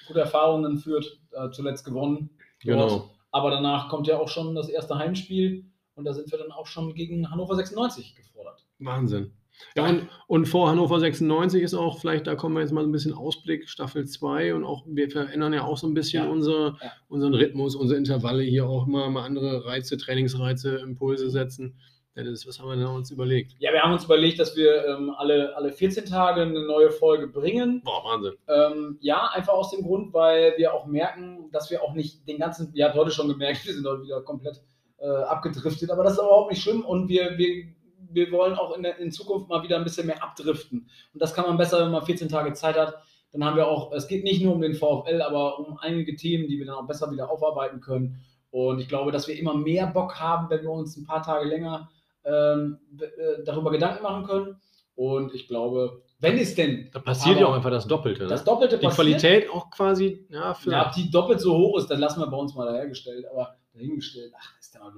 Gute 0.06 0.20
Erfahrungen 0.20 0.78
führt, 0.78 1.20
äh, 1.32 1.50
zuletzt 1.50 1.84
gewonnen. 1.84 2.30
dort. 2.64 2.88
Genau. 2.88 3.10
Aber 3.30 3.50
danach 3.50 3.88
kommt 3.88 4.06
ja 4.06 4.18
auch 4.18 4.28
schon 4.28 4.54
das 4.54 4.68
erste 4.68 4.96
Heimspiel 4.96 5.66
und 5.94 6.04
da 6.04 6.12
sind 6.12 6.30
wir 6.30 6.38
dann 6.38 6.52
auch 6.52 6.66
schon 6.66 6.94
gegen 6.94 7.30
Hannover 7.30 7.56
96 7.56 8.14
gefordert. 8.14 8.64
Wahnsinn. 8.78 9.32
Ja, 9.76 9.88
und, 9.88 10.08
und 10.26 10.46
vor 10.46 10.68
Hannover 10.70 11.00
96 11.00 11.62
ist 11.62 11.74
auch, 11.74 11.98
vielleicht, 12.00 12.26
da 12.26 12.34
kommen 12.34 12.54
wir 12.54 12.62
jetzt 12.62 12.72
mal 12.72 12.84
ein 12.84 12.92
bisschen 12.92 13.12
Ausblick, 13.14 13.68
Staffel 13.68 14.06
2 14.06 14.54
und 14.54 14.64
auch, 14.64 14.84
wir 14.86 15.10
verändern 15.10 15.52
ja 15.52 15.64
auch 15.64 15.76
so 15.76 15.86
ein 15.86 15.94
bisschen 15.94 16.24
Ja. 16.24 16.30
Unsere, 16.30 16.76
Ja. 16.82 16.92
unseren 17.08 17.34
Rhythmus, 17.34 17.74
unsere 17.76 17.98
Intervalle 17.98 18.42
hier 18.42 18.66
auch 18.68 18.86
mal, 18.86 19.10
mal 19.10 19.24
andere 19.24 19.64
Reize, 19.64 19.96
Trainingsreize, 19.96 20.76
Impulse 20.76 21.30
setzen. 21.30 21.76
Ja, 22.14 22.24
das 22.24 22.46
was 22.46 22.58
haben 22.58 22.70
wir 22.70 22.76
denn 22.76 22.86
uns 22.86 23.10
überlegt? 23.10 23.56
Ja, 23.58 23.72
wir 23.72 23.82
haben 23.82 23.92
uns 23.92 24.04
überlegt, 24.06 24.38
dass 24.38 24.56
wir 24.56 24.86
ähm, 24.86 25.10
alle, 25.18 25.54
alle 25.54 25.70
14 25.70 26.06
Tage 26.06 26.40
eine 26.42 26.64
neue 26.64 26.90
Folge 26.90 27.26
bringen. 27.26 27.82
Boah, 27.84 28.02
Wahnsinn. 28.04 28.32
Ähm, 28.48 28.96
ja, 29.02 29.28
einfach 29.34 29.52
aus 29.52 29.70
dem 29.70 29.82
Grund, 29.82 30.14
weil 30.14 30.54
wir 30.56 30.72
auch 30.72 30.86
merken, 30.86 31.50
dass 31.52 31.70
wir 31.70 31.82
auch 31.82 31.92
nicht 31.92 32.26
den 32.26 32.38
ganzen, 32.38 32.72
ihr 32.72 32.86
habt 32.86 32.94
heute 32.94 33.10
schon 33.10 33.28
gemerkt, 33.28 33.60
wir 33.66 33.74
sind 33.74 33.86
heute 33.86 34.02
wieder 34.02 34.22
komplett 34.22 34.62
äh, 34.98 35.06
abgedriftet, 35.06 35.90
aber 35.90 36.04
das 36.04 36.14
ist 36.14 36.20
überhaupt 36.20 36.50
nicht 36.50 36.62
schlimm 36.62 36.82
und 36.86 37.08
wir, 37.10 37.36
wir, 37.36 37.66
wir 38.10 38.30
wollen 38.32 38.54
auch 38.54 38.76
in, 38.76 38.82
der, 38.82 38.98
in 38.98 39.10
Zukunft 39.10 39.48
mal 39.48 39.62
wieder 39.62 39.76
ein 39.76 39.84
bisschen 39.84 40.06
mehr 40.06 40.22
abdriften. 40.22 40.88
Und 41.12 41.22
das 41.22 41.34
kann 41.34 41.46
man 41.46 41.56
besser, 41.56 41.84
wenn 41.84 41.90
man 41.90 42.04
14 42.04 42.28
Tage 42.28 42.52
Zeit 42.52 42.76
hat. 42.76 42.94
Dann 43.32 43.44
haben 43.44 43.56
wir 43.56 43.66
auch, 43.68 43.92
es 43.92 44.08
geht 44.08 44.24
nicht 44.24 44.42
nur 44.42 44.54
um 44.54 44.60
den 44.60 44.74
VfL, 44.74 45.20
aber 45.20 45.58
um 45.58 45.78
einige 45.78 46.16
Themen, 46.16 46.48
die 46.48 46.58
wir 46.58 46.66
dann 46.66 46.76
auch 46.76 46.86
besser 46.86 47.10
wieder 47.10 47.30
aufarbeiten 47.30 47.80
können. 47.80 48.20
Und 48.50 48.80
ich 48.80 48.88
glaube, 48.88 49.12
dass 49.12 49.28
wir 49.28 49.38
immer 49.38 49.54
mehr 49.54 49.86
Bock 49.86 50.18
haben, 50.18 50.48
wenn 50.48 50.62
wir 50.62 50.70
uns 50.70 50.96
ein 50.96 51.04
paar 51.04 51.22
Tage 51.22 51.46
länger 51.46 51.90
ähm, 52.24 52.78
äh, 52.98 53.44
darüber 53.44 53.70
Gedanken 53.70 54.02
machen 54.02 54.24
können. 54.24 54.60
Und 54.94 55.34
ich 55.34 55.46
glaube, 55.46 56.02
wenn 56.20 56.38
es 56.38 56.54
denn 56.54 56.88
Da 56.92 57.00
passiert 57.00 57.38
ja 57.38 57.46
auch 57.46 57.52
einfach 57.52 57.70
das 57.70 57.86
Doppelte. 57.86 58.22
Ne? 58.22 58.28
das 58.30 58.44
Doppelte 58.44 58.78
die 58.78 58.86
passiert, 58.86 59.20
Qualität 59.20 59.50
auch 59.50 59.70
quasi, 59.70 60.26
ja, 60.30 60.54
für. 60.54 60.70
ja, 60.70 60.86
ob 60.86 60.92
die 60.92 61.10
doppelt 61.10 61.40
so 61.40 61.56
hoch 61.56 61.78
ist, 61.78 61.88
dann 61.88 62.00
lassen 62.00 62.20
wir 62.20 62.26
bei 62.28 62.36
uns 62.36 62.54
mal 62.54 62.64
dahergestellt, 62.64 63.26
aber 63.30 63.56
dahingestellt, 63.74 64.32
ach, 64.38 64.58
ist 64.58 64.74
der 64.74 64.80
mal 64.80 64.92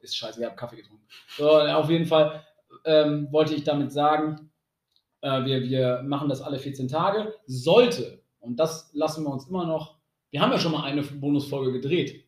ist 0.00 0.16
scheiße, 0.16 0.38
wir 0.38 0.48
haben 0.48 0.56
Kaffee 0.56 0.76
getrunken. 0.76 1.04
So, 1.36 1.50
auf 1.50 1.90
jeden 1.90 2.06
Fall 2.06 2.44
ähm, 2.84 3.28
wollte 3.30 3.54
ich 3.54 3.64
damit 3.64 3.92
sagen, 3.92 4.50
äh, 5.20 5.44
wir, 5.44 5.62
wir 5.62 6.02
machen 6.04 6.28
das 6.28 6.40
alle 6.40 6.58
14 6.58 6.88
Tage. 6.88 7.34
Sollte, 7.46 8.22
und 8.40 8.58
das 8.58 8.90
lassen 8.94 9.24
wir 9.24 9.30
uns 9.30 9.48
immer 9.48 9.66
noch, 9.66 9.98
wir 10.30 10.40
haben 10.40 10.52
ja 10.52 10.58
schon 10.58 10.72
mal 10.72 10.84
eine 10.84 11.02
Bonusfolge 11.02 11.72
gedreht 11.72 12.24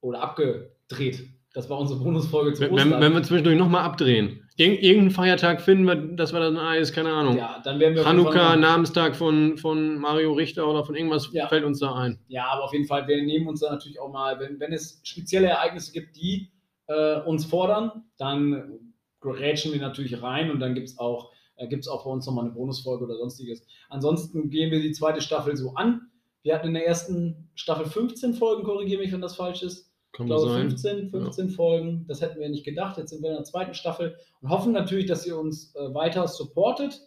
oder 0.00 0.22
abgedreht. 0.22 1.28
Das 1.52 1.70
war 1.70 1.78
unsere 1.78 2.00
Bonusfolge 2.00 2.52
zu 2.52 2.62
wenn, 2.62 2.72
Ostern. 2.72 2.90
wenn, 2.92 3.00
wenn 3.00 3.12
wir 3.14 3.22
zwischendurch 3.22 3.56
nochmal 3.56 3.84
abdrehen. 3.84 4.42
Irg 4.58 4.82
irgendeinen 4.82 5.10
Feiertag 5.10 5.60
finden 5.60 5.84
wir, 5.86 5.94
dass 5.96 6.32
wir 6.32 6.40
dann 6.40 6.56
Eis, 6.56 6.92
keine 6.92 7.12
Ahnung. 7.12 7.36
ja, 7.36 7.60
dann 7.62 7.78
werden 7.78 7.94
wir 7.94 8.04
Hanukkah, 8.06 8.56
Namenstag 8.56 9.16
von, 9.16 9.58
von 9.58 9.98
Mario 9.98 10.32
Richter 10.32 10.66
oder 10.66 10.84
von 10.84 10.94
irgendwas 10.94 11.28
Ja. 11.32 11.46
fällt 11.48 11.64
uns 11.64 11.80
da 11.80 11.94
ein. 11.94 12.18
Ja, 12.28 12.46
aber 12.48 12.64
auf 12.64 12.72
jeden 12.72 12.86
Fall, 12.86 13.06
wir 13.06 13.22
nehmen 13.22 13.48
uns 13.48 13.60
da 13.60 13.70
natürlich 13.70 14.00
auch 14.00 14.10
mal, 14.10 14.38
wenn, 14.40 14.58
wenn 14.60 14.72
es 14.72 15.00
spezielle 15.02 15.48
Ereignisse 15.48 15.92
gibt, 15.92 16.16
die 16.16 16.50
äh, 16.88 17.20
uns 17.20 17.44
fordern, 17.44 18.04
dann 18.18 18.94
rätschen 19.30 19.72
wir 19.72 19.80
natürlich 19.80 20.22
rein 20.22 20.50
und 20.50 20.60
dann 20.60 20.74
gibt 20.74 20.88
es 20.88 20.98
auch, 20.98 21.32
äh, 21.56 21.68
gibt's 21.68 21.88
auch 21.88 22.04
bei 22.04 22.10
uns 22.10 22.26
nochmal 22.26 22.44
eine 22.44 22.54
Bonusfolge 22.54 23.04
oder 23.04 23.16
sonstiges. 23.16 23.66
Ansonsten 23.88 24.50
gehen 24.50 24.70
wir 24.70 24.80
die 24.80 24.92
zweite 24.92 25.20
Staffel 25.20 25.56
so 25.56 25.74
an. 25.74 26.02
Wir 26.42 26.54
hatten 26.54 26.68
in 26.68 26.74
der 26.74 26.86
ersten 26.86 27.48
Staffel 27.54 27.86
15 27.86 28.34
Folgen, 28.34 28.62
korrigiere 28.62 29.02
mich, 29.02 29.12
wenn 29.12 29.20
das 29.20 29.36
falsch 29.36 29.62
ist. 29.62 29.90
Ich 30.12 30.18
Kann 30.18 30.26
glaube 30.26 30.48
sein. 30.48 30.70
15, 30.70 31.10
15 31.10 31.50
Folgen, 31.50 32.04
das 32.08 32.20
hätten 32.20 32.40
wir 32.40 32.48
nicht 32.48 32.64
gedacht. 32.64 32.96
Jetzt 32.98 33.10
sind 33.10 33.22
wir 33.22 33.30
in 33.30 33.36
der 33.36 33.44
zweiten 33.44 33.74
Staffel 33.74 34.16
und 34.40 34.50
hoffen 34.50 34.72
natürlich, 34.72 35.06
dass 35.06 35.26
ihr 35.26 35.38
uns 35.38 35.74
äh, 35.74 35.92
weiter 35.92 36.26
supportet. 36.28 37.00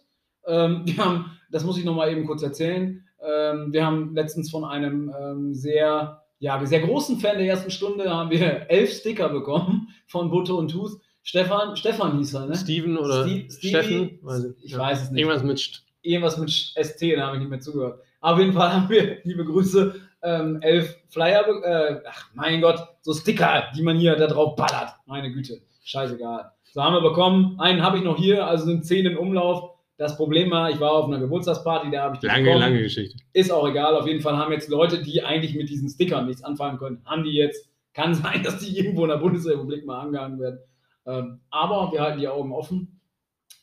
Ähm, 0.46 0.82
wir 0.84 0.96
haben, 0.98 1.38
das 1.50 1.64
muss 1.64 1.78
ich 1.78 1.84
nochmal 1.84 2.12
eben 2.12 2.26
kurz 2.26 2.42
erzählen, 2.42 3.04
ähm, 3.22 3.72
wir 3.72 3.84
haben 3.84 4.14
letztens 4.14 4.50
von 4.50 4.64
einem 4.64 5.12
ähm, 5.18 5.54
sehr, 5.54 6.22
ja, 6.38 6.64
sehr 6.64 6.80
großen 6.80 7.18
Fan 7.18 7.38
der 7.38 7.46
ersten 7.46 7.70
Stunde 7.70 8.10
haben 8.10 8.30
wir 8.30 8.40
elf 8.70 8.92
Sticker 8.92 9.28
bekommen 9.28 9.88
von 10.06 10.30
Butte 10.30 10.54
und 10.54 10.70
Tooth. 10.70 11.00
Stefan, 11.22 11.76
Stefan 11.76 12.18
hieß 12.18 12.34
er, 12.34 12.46
ne? 12.46 12.56
Steven 12.56 12.96
oder 12.96 13.24
Steve-? 13.24 13.50
Steffen? 13.50 14.18
Weiß 14.22 14.44
ich, 14.44 14.64
Ich 14.64 14.72
ja. 14.72 14.78
weiß 14.78 15.02
es 15.02 15.10
nicht 15.10 15.20
Irgendwas 15.20 15.42
mit 15.42 15.58
St 15.58 15.84
irgendwas 16.02 16.38
mit 16.38 16.50
ST, 16.50 17.02
da 17.16 17.26
habe 17.26 17.36
ich 17.36 17.40
nicht 17.40 17.50
mehr 17.50 17.60
zugehört. 17.60 18.00
Auf 18.20 18.38
jeden 18.38 18.52
Fall 18.52 18.72
haben 18.72 18.88
wir, 18.88 19.18
liebe 19.24 19.44
Grüße, 19.44 19.94
ähm, 20.22 20.58
elf 20.62 20.96
Flyer, 21.08 21.46
äh, 21.62 22.00
ach 22.08 22.30
mein 22.34 22.60
Gott, 22.60 22.78
so 23.02 23.12
Sticker, 23.12 23.64
die 23.76 23.82
man 23.82 23.98
hier 23.98 24.16
da 24.16 24.26
drauf 24.26 24.56
ballert. 24.56 24.94
Meine 25.06 25.30
Güte, 25.30 25.60
scheißegal. 25.84 26.50
So 26.72 26.82
haben 26.82 26.94
wir 26.94 27.00
bekommen. 27.02 27.58
Einen 27.58 27.82
habe 27.82 27.98
ich 27.98 28.04
noch 28.04 28.16
hier, 28.16 28.46
also 28.46 28.64
sind 28.64 28.84
zehn 28.86 29.06
in 29.06 29.16
Umlauf. 29.16 29.72
Das 29.96 30.16
Problem 30.16 30.50
war, 30.50 30.70
ich 30.70 30.80
war 30.80 30.92
auf 30.92 31.06
einer 31.06 31.18
Geburtstagsparty, 31.18 31.90
da 31.90 32.04
habe 32.04 32.14
ich 32.14 32.20
die 32.20 32.26
lange, 32.26 32.44
bekommen. 32.44 32.60
lange 32.60 32.82
Geschichte. 32.82 33.18
Ist 33.34 33.52
auch 33.52 33.68
egal, 33.68 33.96
auf 33.96 34.06
jeden 34.06 34.22
Fall 34.22 34.36
haben 34.36 34.52
jetzt 34.52 34.70
Leute, 34.70 35.02
die 35.02 35.22
eigentlich 35.22 35.54
mit 35.54 35.68
diesen 35.68 35.88
Stickern 35.90 36.26
nichts 36.26 36.42
anfangen 36.42 36.78
können, 36.78 37.02
haben 37.04 37.24
die 37.24 37.32
jetzt. 37.32 37.68
Kann 37.92 38.14
sein, 38.14 38.42
dass 38.44 38.58
die 38.58 38.78
irgendwo 38.78 39.02
in 39.02 39.10
der 39.10 39.16
Bundesrepublik 39.16 39.84
mal 39.84 40.00
angehangen 40.00 40.38
werden. 40.38 40.60
Ähm, 41.06 41.40
aber 41.50 41.92
wir 41.92 42.00
halten 42.00 42.20
die 42.20 42.28
Augen 42.28 42.52
offen. 42.52 43.00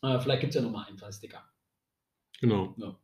Äh, 0.01 0.19
vielleicht 0.19 0.41
gibt 0.41 0.51
es 0.51 0.55
ja 0.55 0.61
noch 0.61 0.71
mal 0.71 0.85
ein, 0.89 0.97
zwei 0.97 1.11
Sticker. 1.11 1.43
Genau. 2.39 2.75
Ja. 2.77 2.95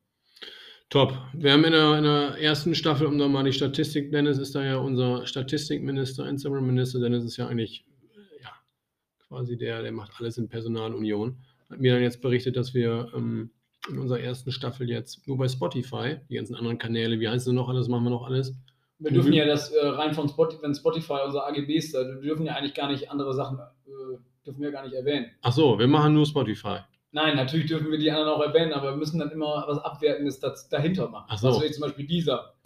Top. 0.90 1.18
Wir 1.34 1.54
haben 1.54 1.64
in 1.64 1.72
der, 1.72 1.98
in 1.98 2.04
der 2.04 2.38
ersten 2.40 2.76
Staffel, 2.76 3.08
um 3.08 3.18
nochmal 3.18 3.44
die 3.44 3.54
Statistik, 3.54 4.12
Dennis 4.12 4.38
ist 4.38 4.54
da 4.54 4.64
ja 4.64 4.78
unser 4.78 5.26
Statistikminister, 5.26 6.28
Instagram-Minister. 6.28 7.00
Dennis 7.00 7.24
ist 7.24 7.38
ja 7.38 7.48
eigentlich 7.48 7.86
äh, 8.16 8.44
ja, 8.44 8.52
quasi 9.28 9.58
der, 9.58 9.82
der 9.82 9.92
macht 9.92 10.12
alles 10.20 10.38
in 10.38 10.50
Personalunion. 10.50 11.38
Hat 11.70 11.80
mir 11.80 11.94
dann 11.94 12.04
jetzt 12.04 12.22
berichtet, 12.22 12.56
dass 12.56 12.76
wir 12.76 13.12
ähm, 13.16 13.50
in 13.90 13.98
unserer 13.98 14.20
ersten 14.20 14.52
Staffel 14.52 14.90
jetzt 14.90 15.28
nur 15.28 15.38
bei 15.38 15.48
Spotify, 15.48 16.18
die 16.30 16.36
ganzen 16.36 16.56
anderen 16.56 16.78
Kanäle, 16.78 17.20
wie 17.20 17.28
heißt 17.28 17.48
es 17.48 17.54
noch 17.54 17.70
alles, 17.70 17.88
machen 17.88 18.04
wir 18.04 18.12
noch 18.12 18.28
alles. 18.28 18.56
Wir 19.00 19.12
dürfen 19.12 19.34
ja 19.34 19.46
das 19.46 19.72
äh, 19.72 19.86
rein 19.86 20.14
von 20.14 20.30
Spotify, 20.30 20.62
wenn 20.62 20.76
Spotify 20.76 21.18
unser 21.26 21.46
AGBs 21.48 21.92
da, 21.92 22.06
wir 22.06 22.22
dürfen 22.22 22.46
ja 22.46 22.54
eigentlich 22.54 22.76
gar 22.76 22.90
nicht 22.90 23.10
andere 23.10 23.34
Sachen, 23.34 23.60
äh, 23.88 24.18
dürfen 24.46 24.62
wir 24.62 24.72
gar 24.72 24.84
nicht 24.84 24.94
erwähnen. 24.96 25.28
Ach 25.42 25.52
so, 25.52 25.78
wir 25.80 25.88
machen 25.88 26.14
nur 26.14 26.26
Spotify. 26.26 26.80
Nein, 27.12 27.36
natürlich 27.36 27.68
dürfen 27.68 27.92
wir 27.92 28.00
die 28.00 28.10
anderen 28.10 28.30
auch 28.30 28.42
erwähnen, 28.42 28.74
aber 28.74 28.90
wir 28.92 28.98
müssen 28.98 29.20
dann 29.20 29.30
immer 29.30 29.64
was 29.68 29.78
Abwertendes 29.80 30.40
dahinter 30.70 31.10
machen. 31.10 31.26
Ach 31.30 31.38
so. 31.38 31.62
Wäre 31.62 31.72
zum 31.72 31.82
Beispiel 31.84 32.08
dieser. 32.08 32.56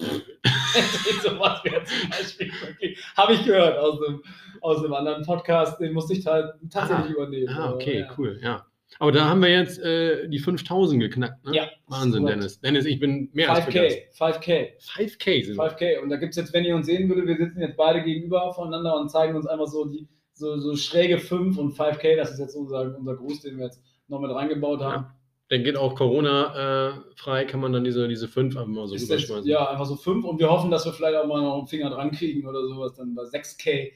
sowas 1.24 1.64
wäre 1.66 1.84
zum 1.84 2.10
Beispiel 2.10 2.52
wirklich, 2.62 2.98
habe 3.16 3.34
ich 3.34 3.46
gehört 3.46 3.78
aus 3.78 4.02
einem, 4.02 4.24
aus 4.62 4.78
einem 4.84 4.94
anderen 4.94 5.26
Podcast, 5.26 5.80
den 5.82 5.94
musste 5.94 6.14
ich 6.14 6.26
halt 6.26 6.54
tatsächlich 6.70 7.10
Ah, 7.10 7.14
übernehmen. 7.14 7.50
Ah, 7.50 7.66
Aber, 7.66 7.76
okay, 7.76 8.00
ja. 8.00 8.14
cool, 8.18 8.40
ja. 8.42 8.66
Aber 9.00 9.12
da 9.12 9.26
haben 9.26 9.42
wir 9.42 9.50
jetzt 9.52 9.80
äh, 9.80 10.30
die 10.30 10.40
5000 10.40 11.02
geknackt, 11.02 11.46
ne? 11.46 11.54
Ja, 11.54 11.68
Wahnsinn. 11.88 12.26
Dennis. 12.26 12.62
Dennis, 12.62 12.86
ich 12.86 13.00
bin 13.00 13.30
mehr 13.34 13.52
als 13.52 13.66
5K, 13.66 13.74
begeistert. 13.74 14.14
5K. 14.16 14.68
5K 14.80 15.46
sind 15.46 15.58
wir. 15.58 15.78
5K. 15.78 16.00
Und 16.02 16.10
da 16.10 16.16
gibt 16.16 16.32
es 16.32 16.38
jetzt, 16.38 16.54
wenn 16.54 16.64
ihr 16.64 16.74
uns 16.76 16.86
sehen 16.86 17.10
würdet, 17.10 17.28
wir 17.28 17.36
sitzen 17.36 17.60
jetzt 17.60 17.76
beide 17.76 18.02
gegenüber 18.02 18.54
voneinander 18.54 18.96
und 18.98 19.10
zeigen 19.12 19.36
uns 19.36 19.46
einfach 19.46 19.68
so 19.68 19.86
die 19.86 20.08
so, 20.38 20.58
so 20.58 20.76
schräge 20.76 21.20
5 21.20 21.58
und 21.58 21.74
5K. 21.74 22.16
Das 22.16 22.32
ist 22.32 22.40
jetzt 22.40 22.56
unser, 22.56 22.96
unser 22.98 23.16
Gruß, 23.16 23.42
den 23.42 23.58
wir 23.58 23.66
jetzt 23.66 23.82
noch 24.08 24.20
mit 24.20 24.32
reingebaut 24.32 24.82
haben. 24.82 25.04
Ja. 25.04 25.14
Dann 25.50 25.64
geht 25.64 25.78
auch 25.78 25.96
Corona-frei, 25.96 27.46
kann 27.46 27.62
man 27.62 27.72
dann 27.72 27.86
diese, 27.86 28.08
diese 28.08 28.28
5 28.28 28.58
einfach 28.58 28.68
mal 28.68 28.88
so 28.88 28.96
ist 28.96 29.04
jetzt, 29.04 29.12
rüberschmeißen. 29.12 29.50
ja, 29.50 29.70
einfach 29.70 29.86
so 29.86 29.96
5 29.96 30.26
und 30.26 30.40
wir 30.40 30.50
hoffen, 30.50 30.72
dass 30.72 30.86
wir 30.86 30.92
vielleicht 30.92 31.16
auch 31.16 31.26
mal 31.26 31.42
noch 31.42 31.58
einen 31.58 31.68
Finger 31.68 31.90
dran 31.90 32.12
kriegen 32.12 32.46
oder 32.46 32.68
sowas, 32.68 32.96
dann 32.96 33.16
bei 33.16 33.24
6K. 33.24 33.94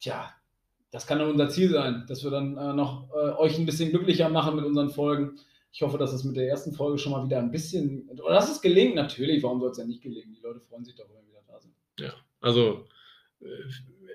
Tja, 0.00 0.30
das 0.90 1.06
kann 1.06 1.20
dann 1.20 1.30
unser 1.30 1.48
Ziel 1.48 1.70
sein, 1.70 2.04
dass 2.08 2.24
wir 2.24 2.30
dann 2.32 2.56
äh, 2.56 2.72
noch 2.72 3.08
äh, 3.14 3.30
euch 3.36 3.56
ein 3.56 3.66
bisschen 3.66 3.90
glücklicher 3.90 4.28
machen 4.28 4.56
mit 4.56 4.64
unseren 4.64 4.90
Folgen. 4.90 5.38
Ich 5.72 5.82
hoffe, 5.82 5.98
dass 5.98 6.12
es 6.12 6.24
mit 6.24 6.36
der 6.36 6.48
ersten 6.48 6.72
Folge 6.72 6.98
schon 6.98 7.12
mal 7.12 7.24
wieder 7.24 7.38
ein 7.38 7.52
bisschen, 7.52 8.08
oder 8.10 8.34
dass 8.34 8.50
es 8.50 8.60
gelingt, 8.60 8.96
natürlich, 8.96 9.42
warum 9.44 9.60
soll 9.60 9.70
es 9.70 9.78
ja 9.78 9.84
nicht 9.84 10.02
gelingen? 10.02 10.34
Die 10.34 10.40
Leute 10.42 10.60
freuen 10.60 10.84
sich 10.84 10.96
doch, 10.96 11.08
wenn 11.08 11.24
wir 11.24 11.28
wieder 11.28 11.42
da 11.46 11.60
sind. 11.60 11.74
Also 12.40 12.84
äh, 13.40 13.46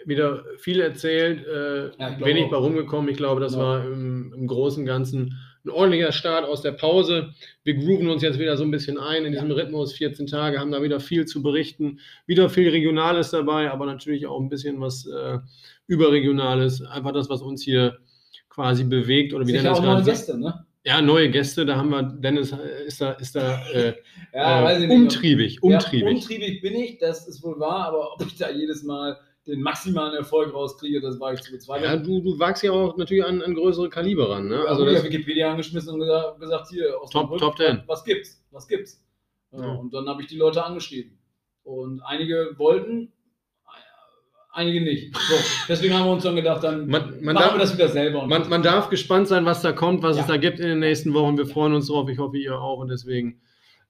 wieder 0.06 0.44
viel 0.58 0.80
erzählt, 0.82 1.46
äh, 1.46 1.88
Ja, 2.00 2.20
wenig 2.20 2.50
bei 2.50 2.58
rumgekommen. 2.58 3.10
Ich 3.10 3.18
glaube, 3.18 3.42
das 3.42 3.54
Ja. 3.54 3.60
war 3.60 3.86
im, 3.86 4.34
im 4.36 4.48
Großen 4.48 4.82
und 4.84 4.88
Ganzen 4.88 5.36
ein 5.66 5.70
ordentlicher 5.72 6.14
Start 6.14 6.46
aus 6.46 6.62
der 6.62 6.72
Pause. 6.72 7.32
Wir 7.66 7.76
grooven 7.76 8.10
uns 8.10 8.22
jetzt 8.24 8.40
wieder 8.40 8.56
so 8.56 8.64
ein 8.64 8.72
bisschen 8.72 8.98
ein 8.98 9.26
in 9.26 9.34
diesem 9.34 9.52
Rhythmus, 9.52 9.92
14 9.94 10.26
Tage, 10.28 10.58
haben 10.60 10.72
da 10.72 10.82
wieder 10.82 11.02
viel 11.02 11.26
zu 11.26 11.44
berichten, 11.44 12.00
wieder 12.26 12.50
viel 12.50 12.70
Regionales 12.70 13.32
dabei, 13.32 13.70
aber 13.70 13.86
natürlich 13.86 14.26
auch 14.26 14.40
ein 14.40 14.48
bisschen 14.50 14.80
was 14.80 15.06
äh, 15.06 15.40
Überregionales. 15.88 16.82
Einfach 16.84 17.12
das, 17.12 17.30
was 17.30 17.42
uns 17.42 17.62
hier 17.64 17.98
quasi 18.48 18.84
bewegt 18.86 19.34
oder 19.34 19.46
wie 19.46 19.52
Sicher 19.52 19.64
Dennis 19.64 19.80
auch 19.80 19.84
neue. 19.84 20.04
Gäste, 20.04 20.40
ne? 20.40 20.66
Ja, 20.86 21.02
neue 21.02 21.30
Gäste, 21.30 21.66
da 21.66 21.76
haben 21.76 21.90
wir, 21.90 22.04
Dennis 22.04 22.56
ist 22.88 23.02
da, 23.02 23.12
ist 23.12 23.36
da 23.36 23.62
äh, 23.74 23.94
Ja, 24.34 24.62
äh, 24.62 24.64
weiß 24.64 24.82
ich 24.84 24.88
nicht. 24.88 24.98
umtriebig, 24.98 25.62
umtriebig. 25.62 26.08
Ja, 26.08 26.16
umtriebig 26.16 26.62
bin 26.62 26.76
ich, 26.76 26.98
das 27.00 27.28
ist 27.28 27.44
wohl 27.44 27.60
wahr, 27.60 27.88
aber 27.90 28.14
ob 28.14 28.26
ich 28.26 28.38
da 28.38 28.50
jedes 28.50 28.84
Mal 28.84 29.18
den 29.50 29.62
maximalen 29.62 30.16
Erfolg 30.16 30.54
rauskriege, 30.54 31.02
das 31.02 31.20
war 31.20 31.34
ich 31.34 31.42
zu 31.42 31.52
Ja, 31.52 31.58
bezweifeln. 31.58 32.04
du, 32.04 32.22
du 32.22 32.40
wagst 32.40 32.64
ja 32.64 32.72
auch 32.72 32.96
natürlich 32.98 33.24
an, 33.26 33.42
an 33.42 33.54
größere 33.56 33.90
Kaliber 33.90 34.30
ran. 34.30 34.48
Ne? 34.48 34.60
Also 34.68 34.84
Also 34.86 34.98
ich 34.98 35.04
Wikipedia 35.04 35.52
angeschmissen 35.52 35.94
und 35.94 36.00
gesagt, 36.00 36.40
gesagt 36.40 36.68
hier, 36.70 37.00
aus 37.02 37.10
Top- 37.10 37.30
dem 37.30 37.36
Rück- 37.36 37.40
Top 37.40 37.58
10. 37.58 37.84
Was 37.88 38.04
gibt's? 38.04 38.44
Was 38.52 38.68
gibt's? 38.68 39.04
Ja, 39.52 39.60
Ja. 39.62 39.72
Und 39.74 39.94
dann 39.94 40.08
habe 40.08 40.22
ich 40.22 40.28
die 40.28 40.38
Leute 40.38 40.64
angeschrieben. 40.64 41.18
Und 41.64 42.02
einige 42.02 42.54
wollten, 42.58 43.12
einige 44.52 44.82
nicht. 44.82 45.16
So, 45.16 45.36
deswegen 45.68 45.94
haben 45.94 46.06
wir 46.06 46.12
uns 46.14 46.24
dann 46.24 46.36
gedacht, 46.36 46.64
dann 46.64 46.88
man, 46.88 47.24
man, 47.24 47.36
machen 47.36 47.44
darf, 47.46 47.54
wir 47.54 47.60
das 47.60 47.74
wieder 47.74 47.88
selber. 47.90 48.26
Man, 48.28 48.50
man 48.50 48.64
darf 48.64 48.90
gespannt 48.90 49.28
sein, 49.28 49.46
was 49.46 49.62
da 49.62 49.72
kommt, 49.72 50.02
was 50.04 50.16
Ja. 50.18 50.24
es 50.24 50.28
da 50.28 50.38
gibt 50.38 50.60
in 50.60 50.68
den 50.68 50.80
nächsten 50.80 51.14
Wochen. 51.14 51.38
Wir 51.38 51.46
freuen 51.46 51.74
uns 51.74 51.88
drauf. 51.88 52.10
Ich 52.10 52.18
hoffe, 52.18 52.38
ihr 52.38 52.60
auch. 52.60 52.80
Und 52.80 52.90
deswegen 52.90 53.42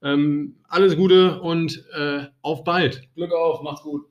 ähm, 0.01 0.57
alles 0.67 0.95
Gute 0.95 1.41
und 1.41 1.83
äh, 1.97 2.25
auf 2.41 2.63
bald. 2.63 3.01
Glück 3.15 3.33
auf, 3.33 3.61
macht's 3.63 3.81
gut. 3.81 4.05